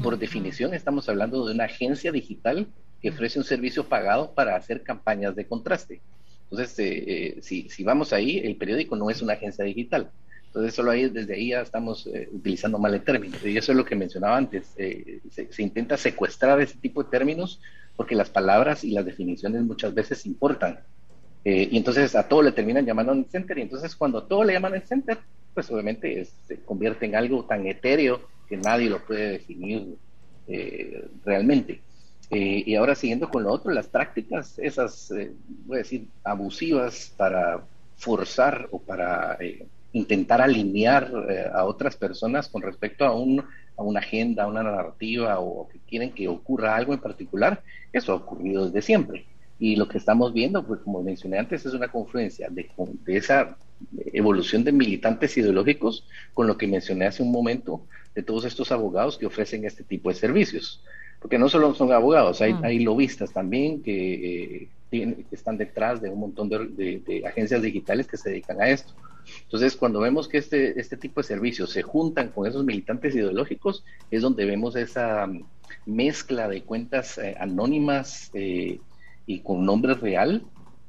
por 0.00 0.16
definición 0.16 0.72
estamos 0.72 1.08
hablando 1.08 1.44
de 1.44 1.54
una 1.54 1.64
agencia 1.64 2.12
digital 2.12 2.68
que 3.00 3.10
ofrece 3.10 3.40
un 3.40 3.44
servicio 3.44 3.88
pagado 3.88 4.30
para 4.32 4.54
hacer 4.54 4.84
campañas 4.84 5.34
de 5.34 5.44
contraste. 5.44 6.00
Entonces, 6.48 7.44
si, 7.44 7.68
si, 7.68 7.82
vamos 7.82 8.12
ahí, 8.12 8.38
el 8.38 8.54
periódico 8.54 8.94
no 8.94 9.10
es 9.10 9.22
una 9.22 9.32
agencia 9.32 9.64
digital. 9.64 10.08
Entonces, 10.46 10.74
solo 10.74 10.92
ahí, 10.92 11.08
desde 11.08 11.34
ahí 11.34 11.48
ya 11.48 11.62
estamos 11.62 12.08
utilizando 12.30 12.78
mal 12.78 12.94
el 12.94 13.02
término. 13.02 13.36
Y 13.42 13.56
eso 13.56 13.72
es 13.72 13.78
lo 13.78 13.84
que 13.84 13.96
mencionaba 13.96 14.36
antes. 14.36 14.66
Se, 14.76 15.20
se 15.50 15.62
intenta 15.62 15.96
secuestrar 15.96 16.60
ese 16.60 16.76
tipo 16.76 17.02
de 17.02 17.10
términos 17.10 17.58
porque 17.96 18.14
las 18.14 18.30
palabras 18.30 18.84
y 18.84 18.92
las 18.92 19.04
definiciones 19.04 19.62
muchas 19.62 19.94
veces 19.94 20.24
importan. 20.26 20.78
Eh, 21.44 21.68
y 21.72 21.76
entonces 21.76 22.14
a 22.14 22.28
todo 22.28 22.42
le 22.42 22.52
terminan 22.52 22.86
llamando 22.86 23.14
net 23.14 23.28
center. 23.28 23.58
Y 23.58 23.62
entonces 23.62 23.96
cuando 23.96 24.18
a 24.18 24.28
todo 24.28 24.44
le 24.44 24.52
llaman 24.52 24.72
net 24.72 24.86
center, 24.86 25.18
pues 25.54 25.70
obviamente 25.70 26.26
se 26.46 26.60
convierte 26.60 27.06
en 27.06 27.16
algo 27.16 27.44
tan 27.44 27.66
etéreo 27.66 28.20
que 28.48 28.56
nadie 28.56 28.88
lo 28.88 29.04
puede 29.04 29.32
definir 29.32 29.96
eh, 30.48 31.04
realmente. 31.24 31.80
Eh, 32.30 32.62
y 32.66 32.74
ahora 32.76 32.94
siguiendo 32.94 33.28
con 33.28 33.42
lo 33.42 33.52
otro, 33.52 33.72
las 33.72 33.88
prácticas, 33.88 34.58
esas, 34.58 35.12
voy 35.66 35.76
a 35.76 35.78
decir, 35.78 36.06
abusivas 36.24 37.12
para 37.16 37.62
forzar 37.96 38.68
o 38.70 38.78
para 38.78 39.36
intentar 39.92 40.40
alinear 40.40 41.12
a 41.52 41.64
otras 41.64 41.96
personas 41.96 42.48
con 42.48 42.62
respecto 42.62 43.04
a, 43.04 43.14
un, 43.14 43.44
a 43.76 43.82
una 43.82 44.00
agenda, 44.00 44.44
a 44.44 44.46
una 44.46 44.62
narrativa 44.62 45.38
o 45.40 45.68
que 45.68 45.78
quieren 45.80 46.12
que 46.12 46.26
ocurra 46.26 46.74
algo 46.74 46.94
en 46.94 47.00
particular, 47.00 47.62
eso 47.92 48.12
ha 48.12 48.16
ocurrido 48.16 48.66
desde 48.66 48.80
siempre. 48.80 49.26
Y 49.62 49.76
lo 49.76 49.86
que 49.86 49.98
estamos 49.98 50.32
viendo, 50.32 50.66
pues 50.66 50.80
como 50.80 51.04
mencioné 51.04 51.38
antes, 51.38 51.64
es 51.64 51.72
una 51.72 51.86
confluencia 51.86 52.48
de, 52.50 52.68
esa 53.06 53.56
evolución 54.12 54.64
de 54.64 54.72
militantes 54.72 55.36
ideológicos 55.38 56.04
con 56.34 56.48
lo 56.48 56.58
que 56.58 56.66
mencioné 56.66 57.06
hace 57.06 57.22
un 57.22 57.30
momento 57.30 57.86
de 58.12 58.24
todos 58.24 58.44
estos 58.44 58.72
abogados 58.72 59.16
que 59.16 59.26
ofrecen 59.26 59.64
este 59.64 59.84
tipo 59.84 60.08
de 60.08 60.16
servicios. 60.16 60.82
Porque 61.20 61.38
no 61.38 61.48
solo 61.48 61.76
son 61.76 61.92
abogados, 61.92 62.40
hay, 62.40 62.54
mm. 62.54 62.64
hay 62.64 62.80
lobistas 62.80 63.32
también 63.32 63.84
que, 63.84 64.68
eh, 64.90 65.24
están 65.30 65.56
detrás 65.58 66.02
de 66.02 66.10
un 66.10 66.18
montón 66.18 66.48
de, 66.48 67.22
agencias 67.24 67.62
digitales 67.62 68.08
que 68.08 68.16
se 68.16 68.30
dedican 68.30 68.60
a 68.60 68.68
esto. 68.68 68.92
Entonces, 69.44 69.76
cuando 69.76 70.00
vemos 70.00 70.26
que 70.26 70.38
este, 70.38 70.80
este 70.80 70.96
tipo 70.96 71.20
de 71.20 71.28
servicios 71.28 71.70
se 71.70 71.82
juntan 71.82 72.30
con 72.30 72.48
esos 72.48 72.64
militantes 72.64 73.14
ideológicos, 73.14 73.84
es 74.10 74.22
donde 74.22 74.44
vemos 74.44 74.74
esa 74.74 75.24
mm, 75.28 75.44
mezcla 75.86 76.48
de 76.48 76.62
cuentas 76.62 77.16
eh, 77.18 77.36
anónimas 77.38 78.28
eh, 78.34 78.80
y 79.26 79.40
con 79.40 79.64
nombre 79.64 79.94
real 79.94 80.42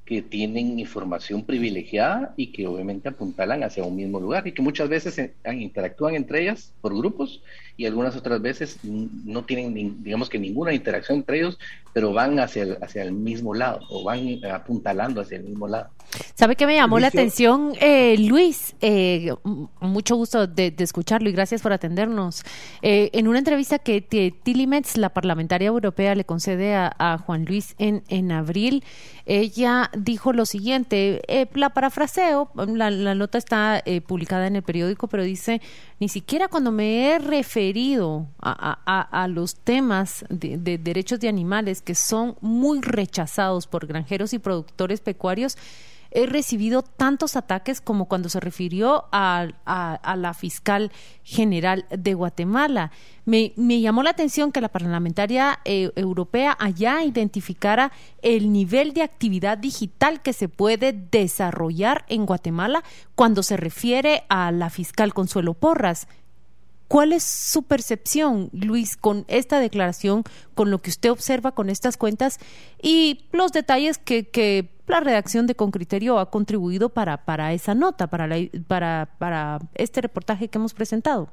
que 0.05 0.21
tienen 0.21 0.79
información 0.79 1.45
privilegiada 1.45 2.33
y 2.35 2.47
que 2.47 2.67
obviamente 2.67 3.07
apuntalan 3.07 3.63
hacia 3.63 3.85
un 3.85 3.95
mismo 3.95 4.19
lugar 4.19 4.45
y 4.45 4.51
que 4.51 4.61
muchas 4.61 4.89
veces 4.89 5.31
interactúan 5.45 6.15
entre 6.15 6.41
ellas 6.41 6.73
por 6.81 6.95
grupos 6.95 7.41
y 7.77 7.85
algunas 7.85 8.15
otras 8.15 8.41
veces 8.41 8.79
no 8.83 9.45
tienen, 9.45 10.03
digamos 10.03 10.29
que 10.29 10.39
ninguna 10.39 10.73
interacción 10.73 11.19
entre 11.19 11.37
ellos, 11.37 11.57
pero 11.93 12.11
van 12.11 12.39
hacia 12.39 12.63
el, 12.63 12.77
hacia 12.81 13.03
el 13.03 13.13
mismo 13.13 13.53
lado 13.53 13.79
o 13.89 14.03
van 14.03 14.43
apuntalando 14.51 15.21
hacia 15.21 15.37
el 15.37 15.43
mismo 15.43 15.67
lado. 15.67 15.89
¿Sabe 16.35 16.55
qué 16.55 16.67
me 16.67 16.75
llamó 16.75 16.99
la 16.99 17.07
atención, 17.07 17.73
eh, 17.79 18.17
Luis? 18.17 18.75
Eh, 18.81 19.33
mucho 19.79 20.15
gusto 20.15 20.47
de, 20.47 20.73
escucharlo 20.77 21.29
y 21.29 21.31
gracias 21.31 21.61
por 21.61 21.73
atendernos. 21.73 22.43
Eh, 22.81 23.09
en 23.13 23.27
una 23.27 23.39
entrevista 23.39 23.79
que 23.79 24.01
Tilly 24.01 24.67
Metz, 24.67 24.97
la 24.97 25.09
parlamentaria 25.09 25.67
europea, 25.67 26.15
le 26.15 26.25
concede 26.25 26.75
a, 26.75 26.91
Juan 27.25 27.45
Luis 27.45 27.75
en, 27.77 28.03
en 28.07 28.31
abril, 28.31 28.83
ella 29.25 29.89
dijo 29.95 30.33
lo 30.33 30.45
siguiente, 30.45 31.21
la 31.53 31.69
parafraseo, 31.69 32.49
la, 32.55 32.89
la 32.89 33.15
nota 33.15 33.37
está 33.37 33.83
publicada 34.07 34.47
en 34.47 34.55
el 34.55 34.63
periódico, 34.63 35.07
pero 35.07 35.23
dice, 35.23 35.61
ni 35.99 36.09
siquiera 36.09 36.49
cuando 36.49 36.71
me 36.71 37.07
he 37.07 37.19
referido 37.19 38.27
a, 38.41 39.27
los 39.29 39.55
temas 39.55 40.25
de, 40.29 40.57
derechos 40.77 41.19
de 41.21 41.29
animales 41.29 41.81
que 41.83 41.95
son 41.95 42.37
muy 42.41 42.81
rechazados 42.81 43.67
por 43.67 43.85
granjeros 43.87 44.33
y 44.33 44.39
productores 44.39 45.01
pecuarios, 45.01 45.57
he 46.13 46.27
recibido 46.27 46.83
tantos 46.83 47.35
ataques 47.35 47.81
como 47.81 48.05
cuando 48.05 48.29
se 48.29 48.39
refirió 48.39 49.05
a, 49.11 49.47
la 50.15 50.33
fiscal 50.33 50.91
general 51.23 51.85
de 51.89 52.13
Guatemala. 52.13 52.91
Me, 53.25 53.51
llamó 53.81 54.03
la 54.03 54.11
atención 54.11 54.51
que 54.51 54.61
la 54.61 54.69
parlamentaria 54.69 55.59
eh, 55.65 55.91
europea 55.95 56.55
allá 56.59 57.03
identificara 57.03 57.91
el 58.21 58.51
nivel 58.53 58.93
de 58.93 59.01
actividad 59.01 59.57
digital 59.57 60.21
que 60.21 60.33
se 60.33 60.49
puede 60.49 60.93
desarrollar 60.93 62.05
en 62.07 62.25
Guatemala 62.25 62.83
cuando 63.15 63.41
se 63.41 63.57
refiere 63.57 64.23
a 64.29 64.51
la 64.51 64.69
fiscal 64.69 65.13
Consuelo 65.13 65.55
Porras. 65.55 66.07
¿Cuál 66.93 67.11
es 67.11 67.23
su 67.23 67.63
percepción, 67.63 68.51
Luis, 68.53 68.97
con 68.97 69.25
esta 69.27 69.59
declaración, 69.59 70.21
con 70.53 70.69
lo 70.69 70.77
que 70.77 70.91
usted 70.91 71.09
observa 71.09 71.53
con 71.53 71.71
estas 71.71 71.97
cuentas 71.97 72.37
y 72.83 73.25
los 73.31 73.51
detalles 73.51 73.97
que, 73.97 74.69
la 74.85 74.99
redacción 74.99 75.47
de 75.47 75.55
Con 75.55 75.71
Criterio 75.71 76.19
ha 76.19 76.29
contribuido 76.29 76.89
para, 76.89 77.51
esa 77.51 77.73
nota, 77.73 78.05
para, 78.05 78.29
para, 78.67 79.09
para 79.17 79.57
este 79.73 80.01
reportaje 80.01 80.49
que 80.49 80.59
hemos 80.59 80.75
presentado? 80.75 81.29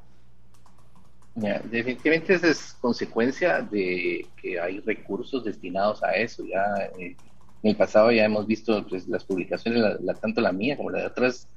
definitivamente 1.35 2.33
esa 2.33 2.49
es 2.49 2.75
consecuencia 2.81 3.61
de 3.61 4.27
que 4.41 4.59
hay 4.59 4.81
recursos 4.81 5.45
destinados 5.45 6.03
a 6.03 6.13
eso. 6.13 6.43
Ya 6.43 6.91
eh, 6.99 7.15
en 7.63 7.71
el 7.71 7.77
pasado 7.77 8.11
ya 8.11 8.25
hemos 8.25 8.47
visto 8.47 8.83
pues, 8.89 9.07
las 9.09 9.25
publicaciones, 9.25 10.01
la, 10.01 10.15
tanto 10.15 10.41
la 10.41 10.53
mía 10.53 10.79
como 10.79 10.89
la 10.89 11.01
de 11.01 11.07
otras, 11.07 11.49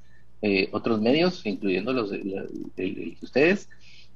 eh, 0.42 0.68
otros 0.72 1.00
medios, 1.00 1.46
incluyendo 1.46 1.94
los 1.94 2.10
de, 2.10 3.16
ustedes, 3.22 3.70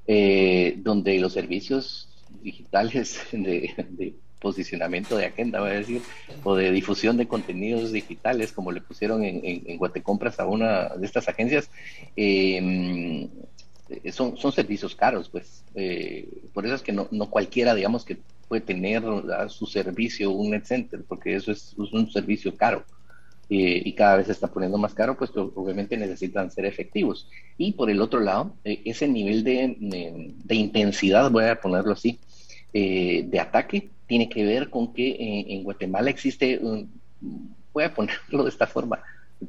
eh, 0.08 0.74
donde 0.78 1.18
los 1.20 1.34
servicios 1.34 2.08
digitales 2.42 3.20
de 3.32 4.14
posicionamiento 4.40 5.16
de 5.16 5.26
agenda, 5.26 5.60
voy 5.60 5.70
a 5.70 5.74
decir, 5.74 6.02
o 6.44 6.54
de 6.54 6.70
difusión 6.70 7.16
de 7.16 7.28
contenidos 7.28 7.92
digitales, 7.92 8.52
como 8.52 8.72
le 8.72 8.80
pusieron 8.80 9.24
en, 9.24 9.40
en, 9.44 9.78
Guatecompras 9.78 10.40
a 10.40 10.46
una 10.46 10.88
de 10.90 11.06
estas 11.06 11.28
agencias, 11.28 11.70
em, 12.16 13.28
son, 14.12 14.36
son 14.36 14.52
servicios 14.52 14.94
caros, 14.94 15.28
pues. 15.28 15.64
Eh, 15.74 16.28
por 16.52 16.66
eso 16.66 16.74
es 16.74 16.82
que 16.82 16.92
no, 16.92 17.08
no 17.10 17.30
cualquiera, 17.30 17.74
digamos, 17.74 18.04
que 18.04 18.18
puede 18.48 18.62
tener 18.62 19.02
su 19.48 19.66
servicio 19.66 20.30
un 20.30 20.50
net 20.50 20.64
center, 20.64 21.02
porque 21.06 21.34
eso 21.34 21.52
es, 21.52 21.74
un 21.76 22.10
servicio 22.10 22.56
caro. 22.56 22.84
Eh, 23.50 23.80
y 23.84 23.94
cada 23.94 24.16
vez 24.16 24.26
se 24.26 24.32
está 24.32 24.48
poniendo 24.48 24.76
más 24.76 24.92
caro, 24.92 25.16
pues 25.16 25.30
obviamente 25.34 25.96
necesitan 25.96 26.50
ser 26.50 26.66
efectivos. 26.66 27.28
Y 27.56 27.72
por 27.72 27.90
el 27.90 28.02
otro 28.02 28.20
lado, 28.20 28.54
eh, 28.64 28.82
ese 28.84 29.08
nivel 29.08 29.42
de, 29.42 29.76
de, 29.78 30.54
intensidad, 30.54 31.30
voy 31.30 31.44
a 31.44 31.60
ponerlo 31.60 31.92
así, 31.92 32.18
de 32.72 33.40
ataque, 33.40 33.90
tiene 34.08 34.28
que 34.28 34.44
ver 34.44 34.70
con 34.70 34.92
que 34.92 35.10
eh, 35.10 35.46
en 35.48 35.62
Guatemala 35.62 36.10
existe, 36.10 36.58
voy 37.72 37.84
a 37.84 37.94
ponerlo 37.94 38.42
de 38.42 38.48
esta 38.48 38.66
forma, 38.66 39.00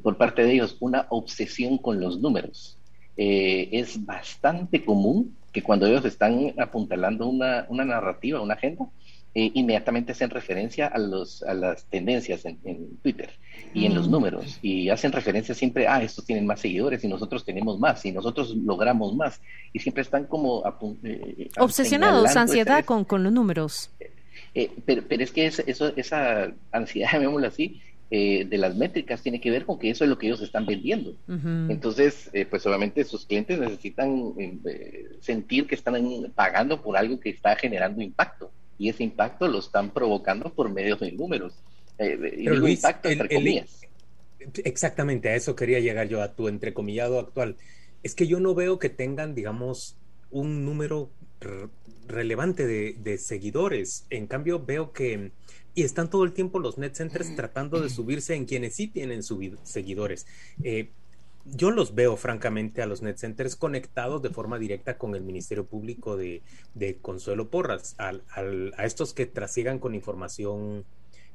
por 0.03 0.17
parte 0.17 0.43
de 0.43 0.53
ellos, 0.53 0.77
una 0.81 1.07
obsesión 1.09 1.79
con 1.79 1.99
los 1.99 2.19
números. 2.19 2.77
Eh, 3.17 3.69
es 3.71 4.05
bastante 4.05 4.85
común 4.85 5.35
que 5.51 5.63
cuando 5.63 5.87
ellos 5.87 6.05
están 6.05 6.53
apuntalando 6.59 7.27
una, 7.27 7.65
una 7.69 7.85
narrativa, 7.85 8.41
una 8.41 8.53
agenda, 8.53 8.85
eh, 9.35 9.51
inmediatamente 9.53 10.13
hacen 10.13 10.31
referencia 10.31 10.87
a, 10.87 10.97
los, 10.97 11.43
a 11.43 11.53
las 11.53 11.85
tendencias 11.85 12.45
en, 12.45 12.57
Twitter 13.03 13.29
y 13.75 13.85
en 13.85 13.93
los 13.93 14.07
mm. 14.07 14.11
números 14.11 14.59
y 14.63 14.89
hacen 14.89 15.11
referencia 15.11 15.53
siempre, 15.53 15.87
ah, 15.87 16.01
estos 16.01 16.25
tienen 16.25 16.47
más 16.47 16.59
seguidores 16.59 17.03
y 17.03 17.07
nosotros 17.07 17.45
tenemos 17.45 17.79
más 17.79 18.03
y 18.05 18.11
nosotros 18.11 18.55
logramos 18.55 19.15
más 19.15 19.39
y 19.71 19.79
siempre 19.79 20.01
están 20.01 20.25
como... 20.25 20.63
Obsesionados, 21.59 22.35
ansiedad 22.35 22.83
con, 22.85 23.05
con 23.05 23.23
los 23.23 23.31
números. 23.31 23.91
Eh, 24.55 24.71
pero, 24.85 25.03
pero, 25.07 25.23
es 25.23 25.31
que 25.31 25.45
eso, 25.45 25.93
esa 25.95 26.51
ansiedad, 26.71 27.09
llamémoslo 27.13 27.47
así, 27.47 27.81
eh, 28.11 28.45
de 28.45 28.57
las 28.57 28.75
métricas 28.75 29.21
tiene 29.21 29.39
que 29.39 29.51
ver 29.51 29.65
con 29.65 29.77
que 29.77 29.91
eso 29.91 30.03
es 30.03 30.09
lo 30.09 30.17
que 30.17 30.25
ellos 30.25 30.41
están 30.41 30.65
vendiendo. 30.65 31.13
Entonces, 31.27 32.31
eh, 32.33 32.47
pues 32.47 32.65
obviamente 32.65 33.03
sus 33.03 33.27
clientes 33.27 33.59
necesitan 33.59 34.33
sentir 35.19 35.67
que 35.67 35.75
están 35.75 36.31
pagando 36.33 36.81
por 36.81 36.97
algo 36.97 37.19
que 37.19 37.29
está 37.29 37.55
generando 37.55 38.01
impacto 38.01 38.51
y 38.79 38.89
ese 38.89 39.03
impacto 39.03 39.47
lo 39.47 39.59
están 39.59 39.91
provocando 39.91 40.51
por 40.51 40.71
medio 40.71 40.95
de 40.95 41.11
números. 41.11 41.53
y 41.99 42.45
Pero 42.45 42.67
impacto 42.67 43.09
entre 43.09 43.29
comillas. 43.29 43.81
Exactamente, 44.63 45.29
a 45.29 45.35
eso 45.35 45.53
quería 45.55 45.81
llegar 45.81 46.07
yo, 46.07 46.23
a 46.23 46.33
tu 46.33 46.47
entrecomillado 46.47 47.19
actual. 47.19 47.57
Es 48.01 48.15
que 48.15 48.25
yo 48.25 48.39
no 48.39 48.55
veo 48.55 48.79
que 48.79 48.89
tengan, 48.89 49.35
digamos, 49.35 49.97
un 50.31 50.63
número 50.63 51.11
relevante 52.07 52.65
de, 52.65 53.17
seguidores. 53.17 54.05
En 54.09 54.27
cambio, 54.27 54.65
veo 54.65 54.93
que, 54.93 55.33
y 55.75 55.83
están 55.83 56.09
todo 56.09 56.23
el 56.23 56.31
tiempo 56.31 56.59
los 56.59 56.77
net 56.77 56.95
centers 56.95 57.35
tratando 57.35 57.81
de 57.81 57.89
subirse 57.89 58.33
en 58.33 58.45
quienes 58.45 58.75
sí 58.75 58.87
tienen 58.87 59.23
seguidores. 59.23 60.25
Eh, 60.63 60.89
yo 61.45 61.71
los 61.71 61.95
veo, 61.95 62.15
francamente, 62.17 62.81
a 62.81 62.85
los 62.85 63.01
net 63.01 63.17
centers 63.17 63.55
conectados 63.55 64.21
de 64.21 64.29
forma 64.29 64.59
directa 64.59 64.97
con 64.97 65.15
el 65.15 65.23
Ministerio 65.23 65.65
Público 65.65 66.17
de, 66.17 66.41
Consuelo 67.01 67.49
Porras, 67.49 67.95
a 67.97 68.83
estos 68.83 69.13
que 69.13 69.25
trasigan 69.25 69.79
con 69.79 69.95
información, 69.95 70.85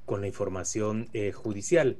con 0.05 0.21
la 0.21 0.27
información 0.27 1.09
eh, 1.13 1.33
judicial. 1.33 1.99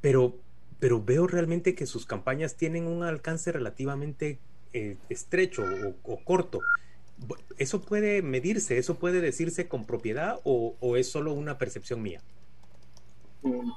Pero, 0.00 0.38
pero 0.78 1.02
veo 1.02 1.26
realmente 1.26 1.74
que 1.74 1.86
sus 1.86 2.06
campañas 2.06 2.56
tienen 2.56 2.86
un 2.86 3.02
alcance 3.02 3.52
relativamente 3.52 4.38
eh, 4.72 4.96
estrecho 5.08 5.64
o 6.02 6.24
corto. 6.24 6.60
¿Eso 7.58 7.80
puede 7.80 8.20
medirse? 8.22 8.78
¿Eso 8.78 8.98
puede 8.98 9.20
decirse 9.20 9.68
con 9.68 9.86
propiedad 9.86 10.38
o, 10.44 10.96
es 10.96 11.10
solo 11.10 11.32
una 11.32 11.58
percepción 11.58 12.02
mía? 12.02 12.20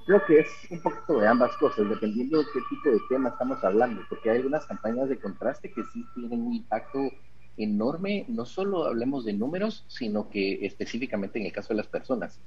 Creo 0.06 0.26
que 0.26 0.40
es 0.40 0.50
un 0.72 0.82
poquito 0.82 1.20
de 1.20 1.28
ambas 1.28 1.56
cosas, 1.58 1.88
dependiendo 1.90 2.40
de 2.40 2.46
qué 2.54 2.60
tipo 2.70 2.90
de 2.90 3.02
tema 3.10 3.30
estamos 3.30 3.64
hablando, 3.64 4.02
porque 4.10 4.30
hay 4.30 4.38
algunas 4.38 4.66
campañas 4.66 5.10
de 5.10 5.20
contraste 5.20 5.72
que 5.72 5.84
sí 5.94 6.04
tienen 6.16 6.42
un 6.42 6.54
impacto 6.54 7.12
enorme, 7.58 8.26
no 8.30 8.46
solo 8.46 8.86
hablemos 8.86 9.26
de 9.26 9.34
números, 9.34 9.86
sino 9.88 10.30
que 10.30 10.66
específicamente 10.66 11.40
en 11.40 11.46
el 11.46 11.52
caso 11.52 11.70
de 11.70 11.78
las 11.78 11.88
personas. 11.88 12.40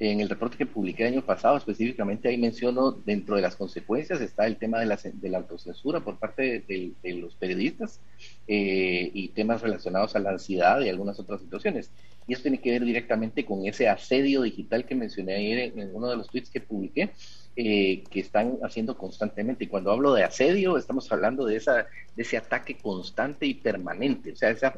En 0.00 0.18
el 0.18 0.30
reporte 0.30 0.56
que 0.56 0.64
publiqué 0.64 1.02
el 1.02 1.12
año 1.12 1.22
pasado, 1.26 1.58
específicamente 1.58 2.28
ahí 2.28 2.38
menciono, 2.38 2.90
dentro 2.90 3.36
de 3.36 3.42
las 3.42 3.54
consecuencias 3.54 4.18
está 4.22 4.46
el 4.46 4.56
tema 4.56 4.80
de 4.80 4.86
la, 4.86 4.98
de 5.02 5.28
la 5.28 5.36
autocensura 5.36 6.00
por 6.00 6.18
parte 6.18 6.64
de, 6.66 7.14
los 7.16 7.34
periodistas 7.34 8.00
eh, 8.48 9.10
y 9.12 9.28
temas 9.28 9.60
relacionados 9.60 10.16
a 10.16 10.20
la 10.20 10.30
ansiedad 10.30 10.80
y 10.80 10.88
algunas 10.88 11.20
otras 11.20 11.42
situaciones. 11.42 11.90
Y 12.26 12.32
esto 12.32 12.44
tiene 12.44 12.62
que 12.62 12.70
ver 12.70 12.82
directamente 12.86 13.44
con 13.44 13.66
ese 13.66 13.90
asedio 13.90 14.40
digital 14.40 14.86
que 14.86 14.94
mencioné 14.94 15.34
ayer 15.34 15.72
en, 15.76 15.94
uno 15.94 16.08
de 16.08 16.16
los 16.16 16.28
tweets 16.30 16.48
que 16.48 16.62
publiqué, 16.62 17.10
eh, 17.56 18.02
que 18.10 18.20
están 18.20 18.56
haciendo 18.62 18.96
constantemente. 18.96 19.64
Y 19.64 19.66
cuando 19.66 19.90
hablo 19.90 20.14
de 20.14 20.24
asedio, 20.24 20.78
estamos 20.78 21.12
hablando 21.12 21.44
de, 21.44 21.56
esa, 21.56 21.88
ese 22.16 22.38
ataque 22.38 22.78
constante 22.78 23.44
y 23.44 23.52
permanente, 23.52 24.32
o 24.32 24.36
sea, 24.36 24.48
esa, 24.48 24.72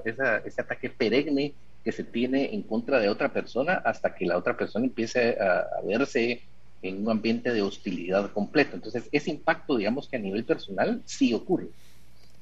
ese 0.45 0.61
ataque 0.61 0.91
perenne 0.91 1.55
que 1.85 1.93
se 1.93 2.05
tiene 2.05 2.55
en 2.55 2.63
contra 2.63 2.99
de 3.01 3.09
otra 3.09 3.33
persona 3.33 3.75
hasta 3.85 4.15
que 4.15 4.27
la 4.27 4.37
otra 4.37 4.57
persona 4.57 4.87
empiece 4.87 5.37
a, 5.41 5.67
verse 5.85 6.43
en 6.81 7.03
un 7.03 7.11
ambiente 7.11 7.53
de 7.53 7.63
hostilidad 7.63 8.31
completo. 8.33 8.77
Entonces, 8.77 9.09
ese 9.13 9.31
impacto, 9.31 9.77
digamos 9.77 10.09
que 10.09 10.17
a 10.17 10.21
nivel 10.21 10.45
personal, 10.45 11.03
sí 11.05 11.33
ocurre. 11.33 11.69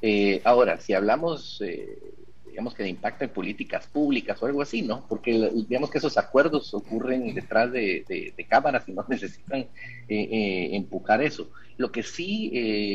Eh, 0.03 0.41
ahora, 0.45 0.81
si 0.81 0.95
hablamos, 0.95 1.61
eh, 1.61 1.99
digamos 2.47 2.75
que 2.75 2.83
de 2.83 2.89
impacto 2.89 3.25
en 3.25 3.31
políticas 3.31 3.87
públicas 3.87 4.43
o 4.43 4.47
algo 4.47 4.63
así, 4.63 4.83
¿no? 4.83 5.05
Porque 5.09 5.51
digamos 5.69 5.91
que 5.91 5.99
esos 5.99 6.17
acuerdos 6.17 6.73
ocurren 6.73 7.35
detrás 7.35 7.71
de, 7.71 8.35
cámaras 8.49 8.89
y 8.89 8.93
no 8.93 9.05
necesitan 9.09 9.67
eh, 10.09 10.71
empujar 10.73 11.23
eso. 11.23 11.51
Lo 11.77 11.93
que 11.93 12.03
sí 12.03 12.51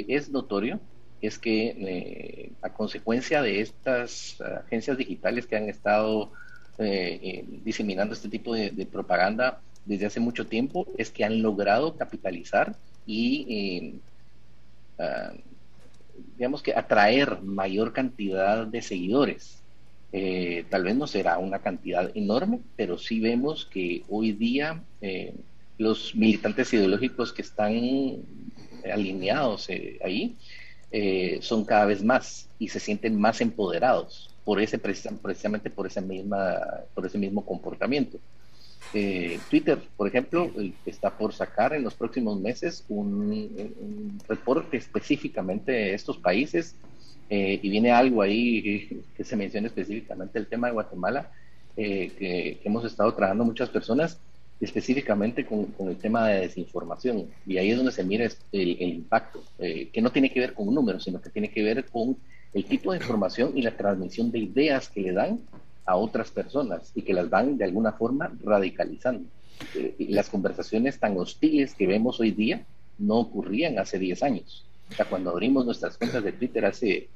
es 0.09 0.29
notorio 0.29 0.79
es 1.21 1.39
que 1.39 1.67
eh, 1.67 2.51
a 2.61 2.69
consecuencia 2.69 3.41
de 3.41 3.61
estas 3.61 4.39
agencias 4.41 4.97
digitales 4.97 5.45
que 5.45 5.55
han 5.55 5.69
estado 5.69 6.31
eh, 6.77 7.45
diseminando 7.63 8.13
este 8.13 8.29
tipo 8.29 8.53
de, 8.53 8.87
propaganda 8.91 9.61
desde 9.85 10.07
hace 10.07 10.19
mucho 10.19 10.47
tiempo, 10.47 10.87
es 10.97 11.11
que 11.11 11.23
han 11.23 11.41
logrado 11.41 11.95
capitalizar 11.95 12.75
y, 13.05 13.95
ah, 14.99 15.33
digamos 16.37 16.61
que, 16.61 16.73
atraer 16.73 17.41
mayor 17.41 17.93
cantidad 17.93 18.65
de 18.65 18.81
seguidores. 18.81 19.61
tal 20.69 20.83
vez 20.83 20.95
no 20.95 21.07
será 21.07 21.37
una 21.37 21.59
cantidad 21.59 22.09
enorme, 22.15 22.59
pero 22.75 22.97
sí 22.97 23.19
vemos 23.19 23.65
que 23.65 24.03
hoy 24.09 24.31
día 24.31 24.81
los 25.77 26.15
militantes 26.15 26.73
ideológicos 26.73 27.33
que 27.33 27.41
están 27.41 27.73
alineados 28.91 29.69
eh, 29.69 29.99
ahí 30.03 30.35
eh, 30.91 31.39
son 31.41 31.65
cada 31.65 31.85
vez 31.85 32.03
más 32.03 32.47
y 32.59 32.69
se 32.69 32.79
sienten 32.79 33.19
más 33.19 33.41
empoderados 33.41 34.29
por 34.43 34.61
ese 34.61 34.77
precisamente 34.77 35.69
por 35.69 35.87
esa 35.87 36.01
misma 36.01 36.59
por 36.93 37.05
ese 37.05 37.17
mismo 37.17 37.45
comportamiento. 37.45 38.19
Eh, 38.93 39.39
Twitter, 39.49 39.79
por 39.97 40.07
ejemplo, 40.07 40.51
está 40.85 41.09
por 41.17 41.33
sacar 41.33 41.73
en 41.73 41.83
los 41.83 41.95
próximos 41.95 42.39
meses 42.39 42.85
un, 42.87 44.19
reporte 44.27 44.77
específicamente 44.77 45.71
de 45.71 45.93
estos 45.95 46.17
países 46.17 46.75
y 47.27 47.69
viene 47.69 47.91
algo 47.91 48.21
ahí 48.21 49.03
que 49.17 49.23
se 49.23 49.35
menciona 49.35 49.67
específicamente 49.67 50.37
el 50.37 50.45
tema 50.45 50.67
de 50.67 50.73
Guatemala, 50.73 51.31
que, 51.75 52.13
que, 52.17 52.61
hemos 52.63 52.85
estado 52.85 53.13
trabajando 53.15 53.43
muchas 53.43 53.69
personas 53.69 54.19
específicamente 54.65 55.45
con, 55.45 55.73
el 55.79 55.97
tema 55.97 56.27
de 56.27 56.41
desinformación. 56.41 57.27
Y 57.45 57.57
ahí 57.57 57.71
es 57.71 57.77
donde 57.77 57.91
se 57.91 58.03
mira 58.03 58.27
el, 58.51 58.81
impacto, 58.81 59.43
eh, 59.59 59.89
que 59.93 60.01
no 60.01 60.11
tiene 60.11 60.31
que 60.31 60.39
ver 60.39 60.53
con 60.53 60.73
números, 60.73 61.03
sino 61.03 61.21
que 61.21 61.29
tiene 61.29 61.49
que 61.49 61.63
ver 61.63 61.85
con 61.85 62.17
el 62.53 62.65
tipo 62.65 62.91
de 62.91 62.97
información 62.97 63.53
y 63.55 63.61
la 63.61 63.75
transmisión 63.77 64.31
de 64.31 64.39
ideas 64.39 64.89
que 64.89 65.01
le 65.01 65.13
dan 65.13 65.39
a 65.85 65.95
otras 65.95 66.31
personas 66.31 66.91
y 66.95 67.03
que 67.03 67.13
las 67.13 67.29
van 67.29 67.57
de 67.57 67.65
alguna 67.65 67.93
forma 67.93 68.31
radicalizando. 68.43 69.27
Eh, 69.75 69.95
las 70.09 70.29
conversaciones 70.29 70.99
tan 70.99 71.17
hostiles 71.17 71.75
que 71.75 71.87
vemos 71.87 72.19
hoy 72.19 72.31
día 72.31 72.65
no 72.97 73.17
ocurrían 73.17 73.77
hace 73.79 73.99
10 73.99 74.23
años. 74.23 74.65
O 74.89 74.93
sea, 74.93 75.05
cuando 75.05 75.31
abrimos 75.31 75.65
nuestras 75.65 75.97
cuentas 75.97 76.23
de 76.23 76.31
Twitter 76.31 76.65
hace 76.65 77.07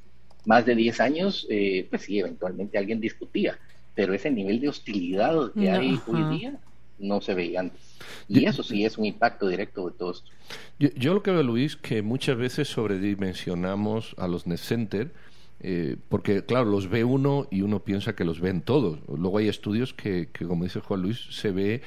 más 0.46 0.66
de 0.66 0.76
10 0.76 1.00
años, 1.00 1.48
eh, 1.50 1.88
pues 1.90 2.04
sí, 2.04 2.20
eventualmente 2.20 2.78
alguien 2.78 3.00
discutía, 3.00 3.58
pero 3.96 4.14
ese 4.14 4.32
nivel 4.32 4.60
de 4.60 4.70
hostilidad 4.70 5.52
que 5.54 5.70
hay 5.70 6.00
hoy 6.08 6.38
día 6.38 6.60
no 7.00 7.22
se 7.22 7.34
veía 7.34 7.62
antes. 7.62 7.82
Y 8.28 8.46
eso 8.46 8.64
sí 8.64 8.86
es 8.86 8.98
un 8.98 9.06
impacto 9.06 9.48
directo 9.48 9.90
de 9.90 9.98
todo 9.98 10.12
esto. 10.12 10.30
Yo, 10.78 11.14
lo 11.14 11.24
que 11.24 11.32
veo, 11.32 11.44
Luis, 11.44 11.76
que 11.76 12.02
muchas 12.02 12.38
veces 12.38 12.68
sobredimensionamos 12.68 14.16
a 14.18 14.28
los 14.28 14.48
net 14.48 14.58
center, 14.60 15.14
eh, 15.60 15.98
porque 16.08 16.44
claro, 16.46 16.70
los 16.70 16.90
ve 16.90 17.04
uno 17.04 17.48
y 17.52 17.62
uno 17.62 17.84
piensa 17.84 18.16
que 18.16 18.26
los 18.26 18.40
ven 18.40 18.62
todos. 18.62 19.00
Luego 19.08 19.40
hay 19.40 19.48
estudios 19.48 19.94
que, 19.94 20.30
que, 20.32 20.46
como 20.46 20.64
dice 20.64 20.80
Juan 20.80 21.02
Luis, 21.02 21.20
se 21.32 21.52
ve 21.52 21.82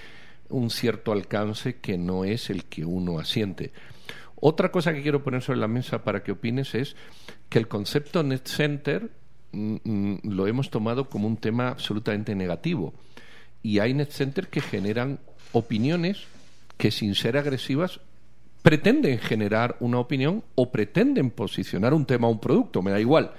un 0.49 0.71
cierto 0.71 1.13
alcance 1.13 1.77
que 1.77 1.97
no 1.97 2.25
es 2.25 2.51
el 2.51 2.65
que 2.65 2.85
uno 2.85 3.19
asiente. 3.19 3.73
Otra 4.37 4.73
cosa 4.73 4.93
que 4.93 5.03
quiero 5.03 5.23
poner 5.23 5.43
sobre 5.43 5.61
la 5.61 5.69
mesa 5.69 6.05
para 6.05 6.23
que 6.23 6.33
opines 6.33 6.75
es 6.75 6.97
que 7.49 7.59
el 7.59 7.69
concepto 7.69 8.23
net 8.23 8.47
center 8.47 9.11
mm, 9.53 9.77
mm, 9.85 10.19
lo 10.25 10.47
hemos 10.47 10.71
tomado 10.71 11.09
como 11.09 11.29
un 11.29 11.37
tema 11.37 11.69
absolutamente 11.69 12.35
negativo 12.35 12.93
y 13.63 13.79
hay 13.79 13.95
net 13.95 14.11
centers 14.11 14.49
que 14.49 14.61
generan 14.61 15.19
opiniones 15.53 16.25
que 16.77 16.91
sin 16.91 17.15
ser 17.15 17.37
agresivas 17.37 18.01
pretenden 18.63 19.19
generar 19.19 19.77
una 19.81 19.99
opinión 19.99 20.45
o 20.55 20.71
pretenden 20.71 21.31
posicionar 21.31 21.95
un 21.95 22.07
tema 22.07 22.29
o 22.29 22.31
un 22.31 22.41
producto, 22.41 22.81
me 22.81 22.93
da 22.93 23.01
igual. 23.01 23.33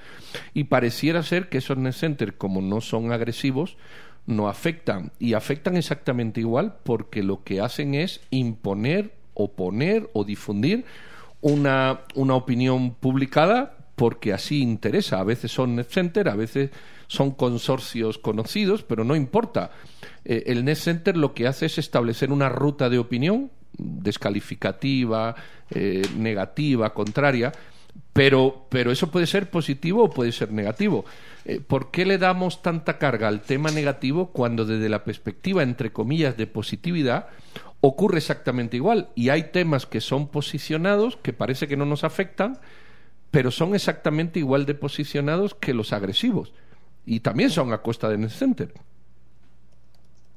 Y 0.54 0.66
pareciera 0.66 1.24
ser 1.24 1.50
que 1.50 1.60
esos 1.60 1.78
net 1.78 1.94
centers, 1.94 2.34
como 2.38 2.62
no 2.62 2.82
son 2.82 3.12
agresivos, 3.12 3.78
no 4.26 4.50
afectan. 4.50 5.12
Y 5.20 5.34
afectan 5.34 5.78
exactamente 5.78 6.42
igual 6.42 6.76
porque 6.84 7.24
lo 7.24 7.44
que 7.44 7.62
hacen 7.62 7.96
es 7.96 8.22
imponer, 8.32 9.14
oponer 9.34 10.10
o 10.14 10.24
difundir 10.26 10.86
una, 11.42 12.02
una 12.16 12.36
opinión 12.36 12.94
publicada 12.96 13.78
porque 13.96 14.34
así 14.34 14.62
interesa. 14.62 15.20
A 15.20 15.24
veces 15.24 15.52
son 15.52 15.76
net 15.76 15.90
center, 15.90 16.28
a 16.28 16.36
veces 16.36 16.72
son 17.08 17.32
consorcios 17.32 18.18
conocidos, 18.18 18.84
pero 18.84 19.04
no 19.04 19.16
importa. 19.16 19.72
Eh, 20.26 20.44
el 20.48 20.66
Net 20.66 20.78
Center 20.78 21.18
lo 21.18 21.34
que 21.34 21.48
hace 21.48 21.66
es 21.66 21.78
establecer 21.78 22.32
una 22.32 22.50
ruta 22.50 22.90
de 22.90 23.00
opinión 23.00 23.52
descalificativa, 23.78 25.36
eh, 25.72 26.04
negativa, 26.18 26.94
contraria, 26.94 27.52
pero, 28.12 28.68
pero 28.70 28.92
eso 28.92 29.10
puede 29.10 29.26
ser 29.26 29.50
positivo 29.50 30.04
o 30.04 30.10
puede 30.10 30.32
ser 30.32 30.52
negativo. 30.52 31.06
Eh, 31.46 31.60
¿Por 31.60 31.92
qué 31.92 32.06
le 32.06 32.18
damos 32.18 32.62
tanta 32.62 32.98
carga 32.98 33.28
al 33.28 33.42
tema 33.42 33.72
negativo 33.72 34.28
cuando 34.32 34.66
desde 34.66 34.90
la 34.90 35.04
perspectiva, 35.04 35.64
entre 35.64 35.92
comillas, 35.92 36.38
de 36.38 36.48
positividad, 36.48 37.28
ocurre 37.82 38.20
exactamente 38.20 38.78
igual? 38.78 39.10
Y 39.16 39.30
hay 39.30 39.52
temas 39.52 39.86
que 39.86 40.00
son 40.00 40.28
posicionados, 40.28 41.18
que 41.18 41.34
parece 41.34 41.68
que 41.68 41.78
no 41.78 41.86
nos 41.86 42.04
afectan, 42.04 42.60
pero 43.32 43.50
son 43.50 43.74
exactamente 43.74 44.40
igual 44.40 44.66
de 44.68 44.76
posicionados 44.76 45.56
que 45.56 45.74
los 45.74 45.92
agresivos. 45.92 46.54
Y 47.06 47.22
también 47.22 47.50
son 47.50 47.74
a 47.74 47.80
costa 47.80 48.10
de 48.10 48.20
Net 48.20 48.30
Center. 48.30 48.74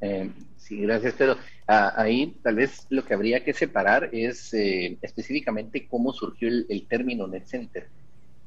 Eh, 0.01 0.31
sí, 0.57 0.81
gracias, 0.81 1.15
pero 1.17 1.37
ah, 1.67 1.93
ahí 1.97 2.39
tal 2.43 2.57
vez 2.57 2.87
lo 2.91 3.05
que 3.05 3.15
habría 3.15 3.43
que 3.43 3.55
separar 3.55 4.11
es 4.13 4.53
eh, 4.55 4.99
específicamente 5.01 5.87
cómo 5.89 6.13
surgió 6.13 6.49
el, 6.49 6.87
término 6.89 7.27
net 7.27 7.47
center. 7.47 7.89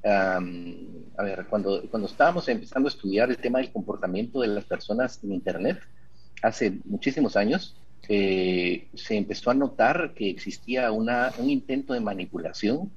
a 0.04 0.40
ver, 1.24 1.46
cuando, 1.50 1.84
cuando 1.90 2.08
estábamos 2.08 2.48
empezando 2.48 2.88
a 2.88 2.92
estudiar 2.92 3.30
el 3.30 3.38
tema 3.38 3.60
del 3.60 3.72
comportamiento 3.72 4.42
de 4.42 4.48
las 4.48 4.66
personas 4.66 5.24
en 5.24 5.34
Internet, 5.34 5.80
hace 6.42 6.80
muchísimos 6.86 7.36
años, 7.36 7.76
eh, 8.08 8.88
se 8.94 9.18
empezó 9.18 9.52
a 9.52 9.54
notar 9.54 10.14
que 10.16 10.30
existía 10.30 10.92
una, 10.92 11.32
un 11.38 11.50
intento 11.50 11.94
de 11.94 12.00
manipulación 12.00 12.92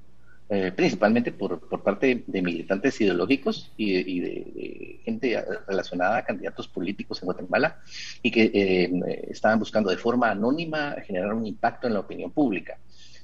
eh, 0.49 0.71
principalmente 0.75 1.31
por, 1.31 1.59
por, 1.67 1.81
parte 1.81 2.23
de 2.27 2.41
militantes 2.41 2.99
ideológicos 2.99 3.71
y, 3.77 4.19
de, 4.19 4.99
gente 5.03 5.43
relacionada 5.67 6.17
a 6.17 6.25
candidatos 6.25 6.67
políticos 6.67 7.21
en 7.21 7.27
Guatemala 7.27 7.79
y 8.21 8.29
que 8.29 8.51
eh, 8.53 9.27
estaban 9.29 9.59
buscando 9.59 9.89
de 9.89 9.97
forma 9.97 10.29
anónima 10.29 10.95
generar 11.05 11.33
un 11.33 11.45
impacto 11.45 11.87
en 11.87 11.93
la 11.93 12.01
opinión 12.01 12.31
pública. 12.31 12.77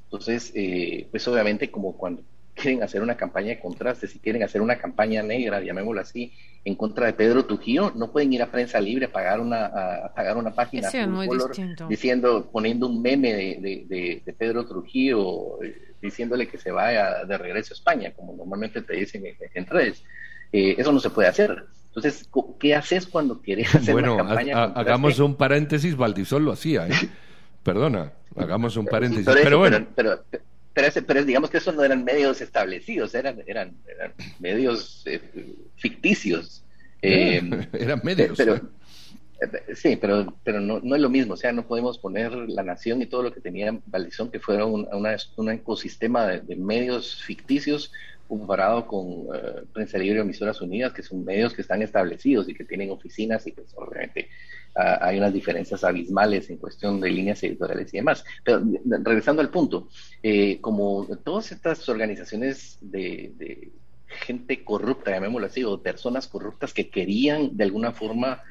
Entonces, 0.03 0.51
eh, 0.55 1.07
pues 1.11 1.27
obviamente 1.27 1.69
como 1.69 1.95
cuando 1.95 2.23
quieren 2.59 2.83
hacer 2.83 3.01
una 3.01 3.15
campaña 3.15 3.49
de 3.49 3.59
contraste, 3.59 4.07
si 4.07 4.19
quieren 4.19 4.43
hacer 4.43 4.61
una 4.61 4.77
campaña 4.77 5.23
negra, 5.23 5.61
llamémoslo 5.61 6.01
así, 6.01 6.33
en 6.65 6.75
contra 6.75 7.05
de 7.05 7.13
Pedro 7.13 7.45
Trujillo, 7.45 7.91
no 7.95 8.11
pueden 8.11 8.33
ir 8.33 8.41
a 8.41 8.51
prensa 8.51 8.79
libre 8.81 9.05
a 9.05 9.11
pagar 9.11 9.39
una, 9.39 9.65
a, 9.65 10.13
pagar 10.13 10.37
una 10.37 10.53
página 10.53 10.89
diciendo, 11.89 12.49
poniendo 12.51 12.87
un 12.87 13.01
meme 13.01 13.33
de, 13.33 14.21
de 14.25 14.33
Pedro 14.33 14.65
Trujillo 14.65 15.59
diciéndole 16.01 16.47
que 16.47 16.57
se 16.57 16.71
vaya 16.71 17.25
de 17.25 17.37
regreso 17.37 17.73
a 17.73 17.77
España, 17.77 18.11
como 18.15 18.33
normalmente 18.33 18.81
te 18.81 18.95
dicen 18.95 19.23
en, 19.25 19.65
redes. 19.65 20.03
Eh, 20.51 20.75
eso 20.77 20.91
no 20.91 20.99
se 20.99 21.09
puede 21.09 21.27
hacer. 21.27 21.65
Entonces, 21.87 22.29
¿qué 22.59 22.75
haces 22.75 23.07
cuando 23.07 23.41
quieres 23.41 23.73
hacer 23.75 23.95
una 23.95 24.17
campaña? 24.17 24.63
hagamos 24.63 25.19
un 25.19 25.35
paréntesis, 25.35 25.95
Valdisol 25.95 26.45
lo 26.45 26.51
hacía, 26.53 26.87
¿eh? 26.87 26.91
Perdona, 27.63 28.13
hagamos 28.35 28.77
un 28.77 28.85
paréntesis. 28.85 29.27
pero, 29.43 29.59
bueno. 29.59 29.85
Pero, 29.95 30.23
pero, 30.29 30.43
digamos 31.25 31.49
que 31.49 31.57
esos 31.57 31.75
no 31.75 31.83
eran 31.83 32.03
medios 32.03 32.41
establecidos, 32.41 33.15
eran, 33.15 33.41
eran, 33.47 33.75
medios 34.39 35.03
eh, 35.05 35.21
ficticios. 35.75 36.63
eran 37.01 38.01
medios. 38.03 38.37
Pero, 38.37 38.61
Sí, 39.73 39.95
pero, 39.95 40.33
pero 40.43 40.59
no, 40.59 40.81
no 40.81 40.95
es 40.95 41.01
lo 41.01 41.09
mismo, 41.09 41.35
o 41.35 41.37
sea, 41.37 41.53
no 41.53 41.65
podemos 41.65 41.97
poner 41.97 42.33
la 42.33 42.61
nación 42.61 43.01
y 43.01 43.05
todo 43.05 43.23
lo 43.23 43.33
que 43.33 43.39
tenía 43.39 43.77
Valdizón, 43.85 44.31
que 44.31 44.39
fuera 44.39 44.65
un, 44.65 44.87
un 44.91 45.49
ecosistema 45.49 46.27
de, 46.27 46.55
medios 46.57 47.23
ficticios 47.23 47.93
comparado 48.27 48.85
con 48.85 49.05
uh, 49.07 49.65
Prensa 49.73 49.97
Libre 49.97 50.19
y 50.19 50.21
Emisoras 50.21 50.59
Unidas, 50.61 50.91
que 50.91 51.03
son 51.03 51.23
medios 51.23 51.53
que 51.53 51.61
están 51.61 51.81
establecidos 51.81 52.49
y 52.49 52.53
que 52.53 52.65
tienen 52.65 52.91
oficinas 52.91 53.47
y 53.47 53.53
pues 53.53 53.67
obviamente 53.75 54.27
ah, 54.75 54.99
hay 55.01 55.17
unas 55.17 55.33
diferencias 55.33 55.83
abismales 55.83 56.49
en 56.49 56.57
cuestión 56.57 56.99
de 56.99 57.11
líneas 57.11 57.41
editoriales 57.43 57.93
y 57.93 57.97
demás. 57.97 58.23
Pero 58.43 58.61
regresando 59.01 59.41
al 59.41 59.49
punto, 59.49 59.89
eh, 60.23 60.59
como 60.61 61.07
todas 61.23 61.51
estas 61.51 61.87
organizaciones 61.89 62.77
de, 62.81 63.33
de 63.37 63.71
gente 64.07 64.63
corrupta, 64.63 65.11
llamémoslo 65.11 65.47
así, 65.47 65.63
o 65.63 65.81
personas 65.81 66.27
corruptas 66.27 66.73
que 66.73 66.89
querían 66.89 67.55
de 67.55 67.63
alguna 67.63 67.91
forma 67.91 68.41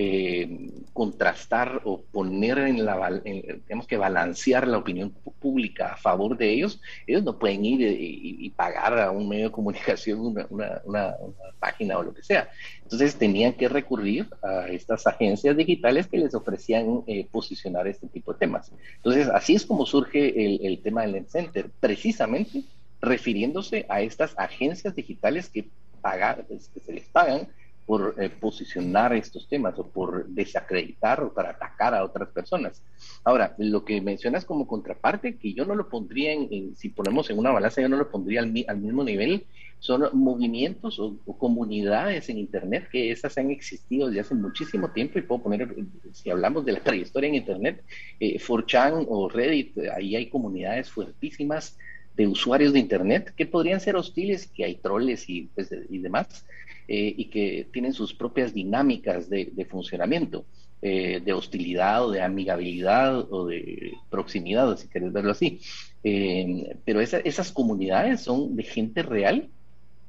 eh, 0.00 0.70
contrastar 0.92 1.82
o 1.84 2.02
poner 2.02 2.58
en 2.58 2.84
la, 2.84 3.20
tenemos 3.66 3.88
que 3.88 3.96
balancear 3.96 4.68
la 4.68 4.78
opinión 4.78 5.10
pública 5.40 5.94
a 5.94 5.96
favor 5.96 6.38
de 6.38 6.52
ellos, 6.52 6.80
ellos 7.04 7.24
no 7.24 7.36
pueden 7.36 7.64
ir 7.64 7.80
y, 7.80 8.48
pagar 8.50 8.96
a 8.96 9.10
un 9.10 9.28
medio 9.28 9.46
de 9.46 9.52
comunicación 9.52 10.20
una, 10.50 11.16
página 11.58 11.98
o 11.98 12.04
lo 12.04 12.14
que 12.14 12.22
sea. 12.22 12.48
Entonces 12.84 13.16
tenían 13.16 13.54
que 13.54 13.68
recurrir 13.68 14.28
a 14.40 14.68
estas 14.68 15.04
agencias 15.04 15.56
digitales 15.56 16.06
que 16.06 16.18
les 16.18 16.32
ofrecían 16.32 17.02
eh, 17.08 17.26
posicionar 17.32 17.88
este 17.88 18.06
tipo 18.06 18.32
de 18.32 18.38
temas. 18.38 18.70
Entonces 18.98 19.28
así 19.28 19.56
es 19.56 19.66
como 19.66 19.84
surge 19.84 20.64
el, 20.64 20.80
tema 20.80 21.02
del 21.02 21.12
Net 21.14 21.26
Center, 21.28 21.70
precisamente 21.80 22.62
refiriéndose 23.00 23.84
a 23.88 24.00
estas 24.00 24.32
agencias 24.38 24.94
digitales 24.94 25.48
que, 25.48 25.68
pagan, 26.00 26.44
que 26.46 26.80
se 26.80 26.92
les 26.92 27.08
pagan 27.08 27.48
por 27.88 28.14
eh, 28.18 28.28
posicionar 28.28 29.14
estos 29.14 29.48
temas 29.48 29.78
o 29.78 29.88
por 29.88 30.26
desacreditar 30.26 31.22
o 31.22 31.32
para 31.32 31.52
atacar 31.52 31.94
a 31.94 32.04
otras 32.04 32.28
personas. 32.28 32.82
Ahora, 33.24 33.54
lo 33.56 33.82
que 33.82 33.98
mencionas 34.02 34.44
como 34.44 34.66
contraparte, 34.66 35.38
que 35.38 35.54
yo 35.54 35.64
no 35.64 35.74
lo 35.74 35.88
pondría 35.88 36.34
en, 36.34 36.76
si 36.76 36.90
ponemos 36.90 37.30
en 37.30 37.38
una 37.38 37.50
balanza, 37.50 37.80
yo 37.80 37.88
no 37.88 37.96
lo 37.96 38.10
pondría 38.10 38.42
al, 38.42 38.50
mismo 38.52 39.04
nivel, 39.04 39.46
son 39.78 40.06
movimientos 40.12 40.98
o, 40.98 41.16
comunidades 41.38 42.28
en 42.28 42.36
Internet 42.36 42.90
que 42.92 43.10
esas 43.10 43.38
han 43.38 43.50
existido 43.50 44.08
desde 44.08 44.20
hace 44.20 44.34
muchísimo 44.34 44.90
tiempo 44.90 45.18
y 45.18 45.22
puedo 45.22 45.44
poner, 45.44 45.74
si 46.12 46.28
hablamos 46.28 46.66
de 46.66 46.72
la 46.72 46.80
prehistoria 46.80 47.28
en 47.28 47.36
Internet, 47.36 47.82
eh, 48.20 48.38
4chan 48.38 49.06
o 49.08 49.30
Reddit, 49.30 49.78
ahí 49.96 50.14
hay 50.14 50.28
comunidades 50.28 50.90
fuertísimas 50.90 51.78
de 52.18 52.26
usuarios 52.26 52.72
de 52.72 52.80
Internet 52.80 53.32
que 53.36 53.46
podrían 53.46 53.78
ser 53.78 53.94
hostiles, 53.94 54.48
que 54.48 54.64
hay 54.64 54.74
troles 54.74 55.30
y, 55.30 55.42
pues, 55.54 55.70
y 55.88 55.98
demás, 55.98 56.44
eh, 56.88 57.14
y 57.16 57.26
que 57.26 57.68
tienen 57.72 57.92
sus 57.92 58.12
propias 58.12 58.52
dinámicas 58.52 59.30
de, 59.30 59.66
funcionamiento, 59.70 60.44
eh, 60.82 61.22
de 61.24 61.32
hostilidad 61.32 62.04
o 62.04 62.10
de 62.10 62.20
amigabilidad 62.20 63.32
o 63.32 63.46
de 63.46 63.94
proximidad, 64.10 64.76
si 64.76 64.88
quieres 64.88 65.12
verlo 65.12 65.30
así. 65.30 65.60
Eh, 66.02 66.76
pero 66.84 67.00
esas 67.00 67.52
comunidades 67.52 68.22
son 68.22 68.56
de 68.56 68.64
gente 68.64 69.04
real 69.04 69.48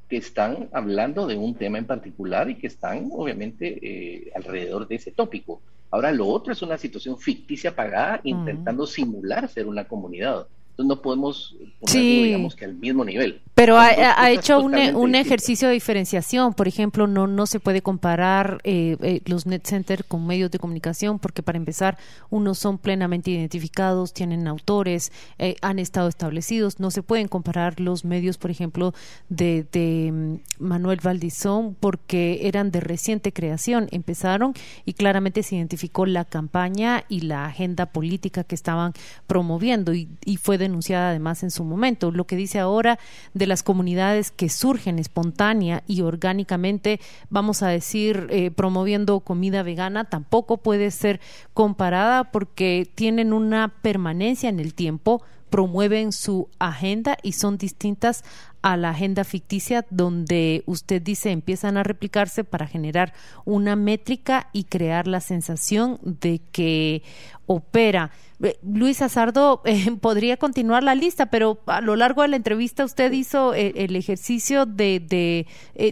que 0.09 0.17
están 0.17 0.67
hablando 0.73 1.27
de 1.27 1.37
un 1.37 1.53
tema 1.53 1.77
en 1.77 1.85
particular 1.85 2.49
y 2.49 2.55
que 2.55 2.65
están 2.65 3.09
obviamente 3.11 4.31
alrededor 4.33 4.87
de 4.87 4.95
ese 4.95 5.11
tópico. 5.11 5.61
Ahora, 5.91 6.11
lo 6.11 6.25
otro 6.25 6.53
es 6.53 6.61
una 6.63 6.79
situación 6.79 7.19
ficticia 7.19 7.75
pagada 7.75 8.19
intentando 8.23 8.87
simular 8.87 9.47
ser 9.47 9.67
una 9.67 9.87
comunidad 9.87 10.47
no 10.85 11.01
podemos 11.01 11.55
ponerlo, 11.79 12.23
digamos 12.23 12.55
que 12.55 12.65
al 12.65 12.75
mismo 12.75 13.03
nivel. 13.03 13.41
Pero 13.59 13.77
ha, 13.77 14.31
hecho 14.31 14.61
un, 14.61 14.73
un, 14.95 15.15
ejercicio 15.15 15.67
de 15.67 15.73
diferenciación. 15.73 16.53
Por 16.53 16.69
ejemplo, 16.69 17.07
no, 17.07 17.27
no 17.27 17.45
se 17.45 17.59
puede 17.59 17.81
comparar 17.81 18.59
eh, 18.63 18.95
eh, 19.01 19.21
los 19.25 19.45
net 19.45 19.67
centers 19.67 20.05
con 20.07 20.25
medios 20.25 20.49
de 20.49 20.59
comunicación 20.59 21.19
porque 21.19 21.43
para 21.43 21.57
empezar, 21.57 21.97
unos 22.29 22.57
son 22.57 22.77
plenamente 22.77 23.31
identificados, 23.31 24.13
tienen 24.13 24.47
autores, 24.47 25.11
eh, 25.39 25.57
han 25.61 25.77
estado 25.77 26.07
establecidos. 26.07 26.79
No 26.79 26.89
se 26.89 27.03
pueden 27.03 27.27
comparar 27.27 27.81
los 27.81 28.05
medios, 28.05 28.37
por 28.37 28.49
ejemplo, 28.49 28.93
de, 29.27 29.65
de 29.73 30.09
mm, 30.13 30.63
Manuel 30.63 31.01
Valdizón 31.03 31.75
porque 31.77 32.47
eran 32.47 32.71
de 32.71 32.79
reciente 32.79 33.33
creación. 33.33 33.89
Empezaron 33.91 34.53
y 34.85 34.93
claramente 34.93 35.43
se 35.43 35.57
identificó 35.57 36.05
la 36.05 36.23
campaña 36.23 37.03
y 37.09 37.21
la 37.21 37.47
agenda 37.47 37.87
política 37.87 38.45
que 38.45 38.55
estaban 38.55 38.93
promoviendo 39.27 39.93
y, 39.93 40.07
y 40.23 40.37
fue 40.37 40.57
de 40.57 40.68
denunciada 40.69 41.09
además 41.09 41.43
en 41.43 41.51
su 41.51 41.63
momento. 41.63 42.11
Lo 42.11 42.25
que 42.25 42.35
dice 42.35 42.59
ahora 42.59 42.99
de 43.33 43.47
las 43.47 43.63
comunidades 43.63 44.31
que 44.31 44.49
surgen 44.49 44.99
espontánea 44.99 45.83
y 45.87 46.01
orgánicamente, 46.01 46.99
vamos 47.29 47.63
a 47.63 47.67
decir, 47.67 48.27
eh, 48.29 48.51
promoviendo 48.51 49.19
comida 49.19 49.63
vegana, 49.63 50.05
tampoco 50.05 50.57
puede 50.57 50.91
ser 50.91 51.19
comparada 51.53 52.31
porque 52.31 52.89
tienen 52.95 53.33
una 53.33 53.73
permanencia 53.81 54.49
en 54.49 54.59
el 54.59 54.73
tiempo, 54.73 55.21
promueven 55.49 56.11
su 56.11 56.47
agenda 56.59 57.17
y 57.23 57.33
son 57.33 57.57
distintas 57.57 58.23
a 58.61 58.77
la 58.77 58.89
agenda 58.89 59.23
ficticia 59.23 59.85
donde 59.89 60.63
usted 60.65 61.01
dice 61.01 61.31
empiezan 61.31 61.77
a 61.77 61.83
replicarse 61.83 62.43
para 62.43 62.67
generar 62.67 63.13
una 63.45 63.75
métrica 63.75 64.49
y 64.53 64.65
crear 64.65 65.07
la 65.07 65.21
sensación 65.21 65.99
de 66.03 66.41
que 66.51 67.03
opera. 67.49 68.11
Eh, 68.41 68.57
Luis 68.63 69.01
Azardo 69.01 69.61
eh, 69.65 69.91
podría 70.01 70.37
continuar 70.37 70.83
la 70.83 70.95
lista, 70.95 71.25
pero 71.25 71.59
a 71.65 71.81
lo 71.81 71.95
largo 71.95 72.21
de 72.21 72.29
la 72.29 72.35
entrevista 72.35 72.85
usted 72.85 73.11
hizo 73.11 73.53
eh, 73.53 73.73
el 73.75 73.95
ejercicio 73.95 74.65
de, 74.65 75.47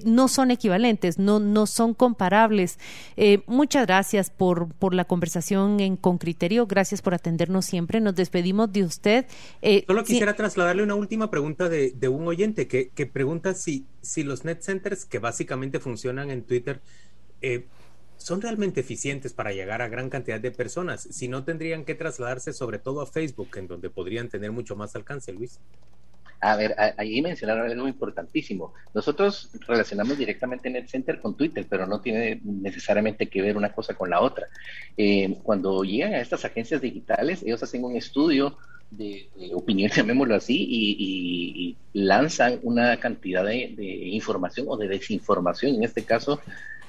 no 0.06 0.28
son 0.28 0.52
equivalentes, 0.52 1.18
no, 1.18 1.40
no 1.40 1.66
son 1.66 1.94
comparables. 1.94 2.78
muchas 3.48 3.88
gracias 3.88 4.30
por, 4.30 4.74
por 4.76 4.94
la 4.94 5.06
conversación 5.06 5.80
en 5.80 5.98
con 5.98 6.18
criterio, 6.20 6.68
gracias 6.68 7.02
por 7.02 7.14
atendernos 7.14 7.66
siempre. 7.66 8.00
Nos 8.00 8.16
despedimos 8.16 8.72
de 8.72 8.84
usted. 8.84 9.26
Solo 9.88 10.04
quisiera 10.04 10.36
trasladarle 10.36 10.84
una 10.84 10.96
última 10.96 11.30
pregunta 11.30 11.70
de, 11.70 11.92
de 11.92 12.08
un 12.08 12.28
oyente 12.28 12.57
que, 12.66 13.06
pregunta 13.06 13.54
si, 13.54 13.86
si 14.02 14.24
los 14.24 14.46
net 14.46 14.62
centers 14.62 15.06
que 15.06 15.20
básicamente 15.20 15.80
funcionan 15.80 16.32
en 16.32 16.42
Twitter 16.42 16.82
son 18.18 18.42
realmente 18.42 18.82
eficientes 18.82 19.34
para 19.34 19.52
llegar 19.52 19.82
a 19.82 19.88
gran 19.88 20.10
cantidad 20.10 20.40
de 20.40 20.52
personas, 20.52 21.02
si 21.02 21.28
no 21.28 21.44
tendrían 21.44 21.86
que 21.86 21.96
trasladarse 21.96 22.52
sobre 22.52 22.80
todo 22.80 23.02
a 23.02 23.06
Facebook, 23.06 23.50
en 23.58 23.68
donde 23.68 23.90
podrían 23.90 24.30
tener 24.30 24.52
mucho 24.52 24.76
más 24.76 24.96
alcance, 24.96 25.32
Luis. 25.32 25.60
A 26.40 26.56
ver, 26.56 26.76
ahí 26.98 27.20
mencionaron 27.22 27.70
algo 27.70 27.88
importantísimo. 27.88 28.74
Nosotros 28.94 29.50
relacionamos 29.68 30.20
directamente 30.20 30.70
NetCenter 30.70 31.20
con 31.20 31.36
Twitter, 31.36 31.66
pero 31.68 31.88
no 31.88 32.00
tiene 32.00 32.40
necesariamente 32.44 33.28
que 33.28 33.42
ver 33.42 33.58
una 33.58 33.72
cosa 33.72 33.96
con 33.96 34.12
la 34.12 34.22
otra. 34.22 34.48
Eh, 34.96 35.36
cuando 35.42 35.84
llegan 35.84 36.14
a 36.14 36.22
estas 36.22 36.46
agencias 36.46 36.80
digitales, 36.82 37.42
ellos 37.42 37.64
hacen 37.64 37.84
un 37.84 37.96
estudio 37.96 38.56
de, 38.92 39.30
opinión, 39.54 39.92
llamémoslo 39.96 40.36
así, 40.36 40.66
y, 40.70 41.78
lanzan 41.94 42.60
una 42.62 42.98
cantidad 43.00 43.44
de, 43.44 43.76
información 44.12 44.68
o 44.70 44.78
de 44.78 44.88
desinformación, 44.88 45.76
en 45.76 45.84
este 45.84 46.04
caso, 46.04 46.40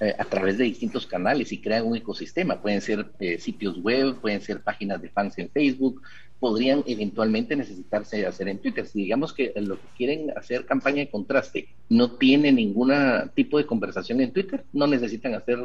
eh, 0.01 0.15
a 0.17 0.25
través 0.25 0.59
de 0.59 0.65
distintos 0.65 1.07
canales 1.07 1.51
y 1.51 1.61
crean 1.61 1.87
un 1.87 1.97
ecosistema. 1.97 2.61
Pueden 2.61 2.81
ser 2.81 3.07
eh, 3.19 3.39
sitios 3.39 3.83
web, 3.83 4.17
pueden 4.21 4.41
ser 4.41 4.61
páginas 4.61 5.03
de 5.03 5.09
fans 5.09 5.39
en 5.39 5.49
Facebook, 5.49 6.03
podrían 6.39 6.85
eventualmente 6.87 7.57
necesitarse 7.57 8.25
hacer 8.27 8.49
en 8.49 8.59
Twitter. 8.59 8.87
Si 8.87 9.01
digamos 9.01 9.33
que 9.33 9.53
lo 9.57 9.77
que 9.77 9.87
quieren 9.97 10.31
hacer 10.37 10.67
campaña 10.67 10.99
de 10.99 11.11
contraste 11.11 11.69
no 11.89 12.13
tiene 12.13 12.53
ningún 12.53 12.93
tipo 13.35 13.59
de 13.59 13.67
conversación 13.67 14.21
en 14.21 14.33
Twitter, 14.33 14.65
no 14.73 14.87
necesitan 14.87 15.35
hacer 15.35 15.59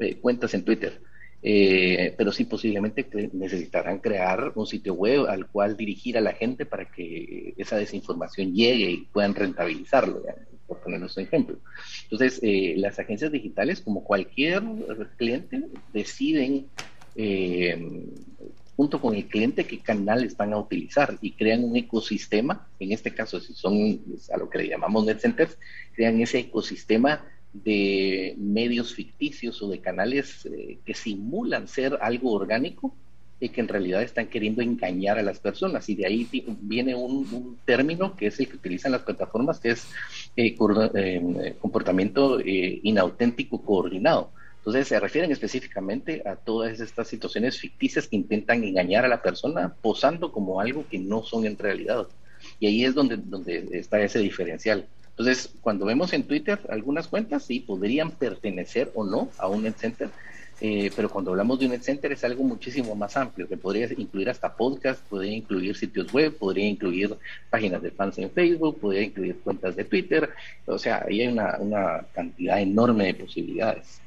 eh, 0.00 0.16
cuentas 0.16 0.54
en 0.54 0.64
Twitter. 0.64 1.00
Eh, 1.40 2.14
pero 2.18 2.32
sí 2.32 2.44
posiblemente 2.44 3.06
necesitarán 3.32 3.98
crear 3.98 4.52
un 4.56 4.66
sitio 4.66 4.94
web 4.94 5.26
al 5.28 5.46
cual 5.46 5.76
dirigir 5.76 6.18
a 6.18 6.20
la 6.20 6.32
gente 6.32 6.66
para 6.66 6.86
que 6.86 7.54
esa 7.56 7.76
desinformación 7.76 8.54
llegue 8.54 8.90
y 8.90 8.96
puedan 9.12 9.36
rentabilizarlo, 9.36 10.22
por 10.66 10.80
ponernos 10.80 11.16
un 11.16 11.22
ejemplo. 11.22 11.58
Entonces, 12.04 12.40
eh, 12.42 12.74
las 12.76 12.98
agencias 12.98 13.30
digitales, 13.30 13.80
como 13.80 14.02
cualquier 14.02 14.62
cliente, 15.16 15.62
deciden 15.92 16.66
eh, 17.14 18.04
junto 18.76 19.00
con 19.00 19.14
el 19.14 19.26
cliente 19.26 19.64
qué 19.64 19.80
canales 19.80 20.36
van 20.36 20.52
a 20.52 20.58
utilizar 20.58 21.18
y 21.20 21.32
crean 21.32 21.64
un 21.64 21.76
ecosistema, 21.76 22.68
en 22.78 22.92
este 22.92 23.12
caso 23.12 23.40
si 23.40 23.52
son 23.52 24.00
a 24.32 24.36
lo 24.36 24.48
que 24.48 24.58
le 24.58 24.68
llamamos 24.68 25.04
net 25.04 25.18
centers, 25.18 25.58
crean 25.94 26.20
ese 26.20 26.38
ecosistema 26.38 27.24
de 27.52 28.34
medios 28.36 28.94
ficticios 28.94 29.62
o 29.62 29.68
de 29.68 29.80
canales 29.80 30.46
eh, 30.46 30.78
que 30.84 30.94
simulan 30.94 31.66
ser 31.68 31.98
algo 32.00 32.32
orgánico 32.32 32.94
y 33.40 33.50
que 33.50 33.60
en 33.60 33.68
realidad 33.68 34.02
están 34.02 34.26
queriendo 34.26 34.62
engañar 34.62 35.18
a 35.18 35.22
las 35.22 35.38
personas. 35.38 35.88
Y 35.88 35.94
de 35.94 36.06
ahí 36.06 36.28
viene 36.60 36.94
un, 36.94 37.56
término 37.64 38.16
que 38.16 38.26
es 38.26 38.40
el 38.40 38.48
que 38.48 38.56
utilizan 38.56 38.92
las 38.92 39.02
plataformas, 39.02 39.60
que 39.60 39.70
es 39.70 39.86
eh, 40.36 40.56
eh, 40.94 41.54
comportamiento 41.60 42.40
inauténtico 42.40 43.62
coordinado. 43.62 44.30
Entonces 44.58 44.88
se 44.88 45.00
refieren 45.00 45.30
específicamente 45.30 46.22
a 46.26 46.36
todas 46.36 46.80
estas 46.80 47.08
situaciones 47.08 47.58
ficticias 47.58 48.08
que 48.08 48.16
intentan 48.16 48.62
engañar 48.64 49.04
a 49.04 49.08
la 49.08 49.22
persona 49.22 49.74
posando 49.80 50.32
como 50.32 50.60
algo 50.60 50.84
que 50.90 50.98
no 50.98 51.22
son 51.22 51.46
en 51.46 51.56
realidad. 51.56 52.08
Y 52.60 52.66
ahí 52.66 52.84
es 52.84 52.94
donde, 52.94 53.16
donde 53.16 53.68
está 53.72 54.00
ese 54.00 54.18
diferencial. 54.18 54.86
Entonces, 55.18 55.52
cuando 55.60 55.84
vemos 55.84 56.12
en 56.12 56.22
Twitter 56.22 56.60
algunas 56.68 57.08
cuentas, 57.08 57.44
sí, 57.44 57.58
podrían 57.58 58.12
pertenecer 58.12 58.92
o 58.94 59.04
no 59.04 59.30
a 59.36 59.48
un 59.48 59.64
net 59.64 59.74
eh, 60.60 60.90
pero 60.94 61.08
cuando 61.08 61.30
hablamos 61.32 61.58
de 61.58 61.66
un 61.66 61.72
net 61.72 61.88
es 61.88 62.24
algo 62.24 62.44
muchísimo 62.44 62.94
más 62.94 63.16
amplio, 63.16 63.48
que 63.48 63.56
podría 63.56 63.88
incluir 63.96 64.30
hasta 64.30 64.54
podcast, 64.54 65.00
podría 65.08 65.32
incluir 65.32 65.76
sitios 65.76 66.12
web, 66.12 66.36
podría 66.36 66.68
incluir 66.68 67.16
páginas 67.50 67.82
de 67.82 67.90
fans 67.90 68.18
en 68.18 68.30
Facebook, 68.30 68.78
podría 68.78 69.02
incluir 69.02 69.38
cuentas 69.40 69.74
de 69.74 69.84
Twitter, 69.84 70.30
o 70.66 70.78
sea, 70.78 71.04
ahí 71.08 71.22
hay 71.22 71.28
una 71.28 72.06
cantidad 72.12 72.60
enorme 72.60 73.06
de 73.06 73.14
posibilidades. 73.14 74.00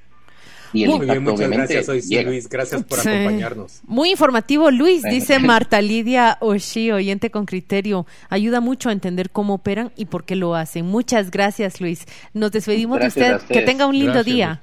Muy 0.74 1.06
bien, 1.06 1.24
muchas 1.24 1.50
gracias. 1.50 1.86
Soy 1.86 2.02
Luis. 2.24 2.48
Gracias 2.48 2.84
por 2.84 3.00
acompañarnos. 3.00 3.82
Muy 3.86 4.12
informativo, 4.12 4.72
Luis, 4.72 5.04
dice 5.04 5.40
Marta 5.40 5.82
Lidia 5.82 6.38
Oshi, 6.42 6.92
oyente 6.92 7.32
con 7.32 7.46
criterio. 7.46 8.06
Ayuda 8.30 8.62
mucho 8.62 8.90
a 8.90 8.92
entender 8.92 9.30
cómo 9.32 9.56
operan 9.56 9.92
y 9.96 10.06
por 10.06 10.26
qué 10.26 10.36
lo 10.36 10.56
hacen. 10.56 10.86
Muchas 10.86 11.32
gracias, 11.32 11.82
Luis. 11.82 12.06
Nos 12.34 12.52
despedimos 12.52 13.00
de 13.00 13.08
usted. 13.08 13.42
Que 13.42 13.62
tenga 13.62 13.86
un 13.86 13.98
lindo 13.98 14.24
día. 14.24 14.62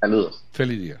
Saludos. 0.00 0.44
Feliz 0.52 0.80
día. 0.80 1.00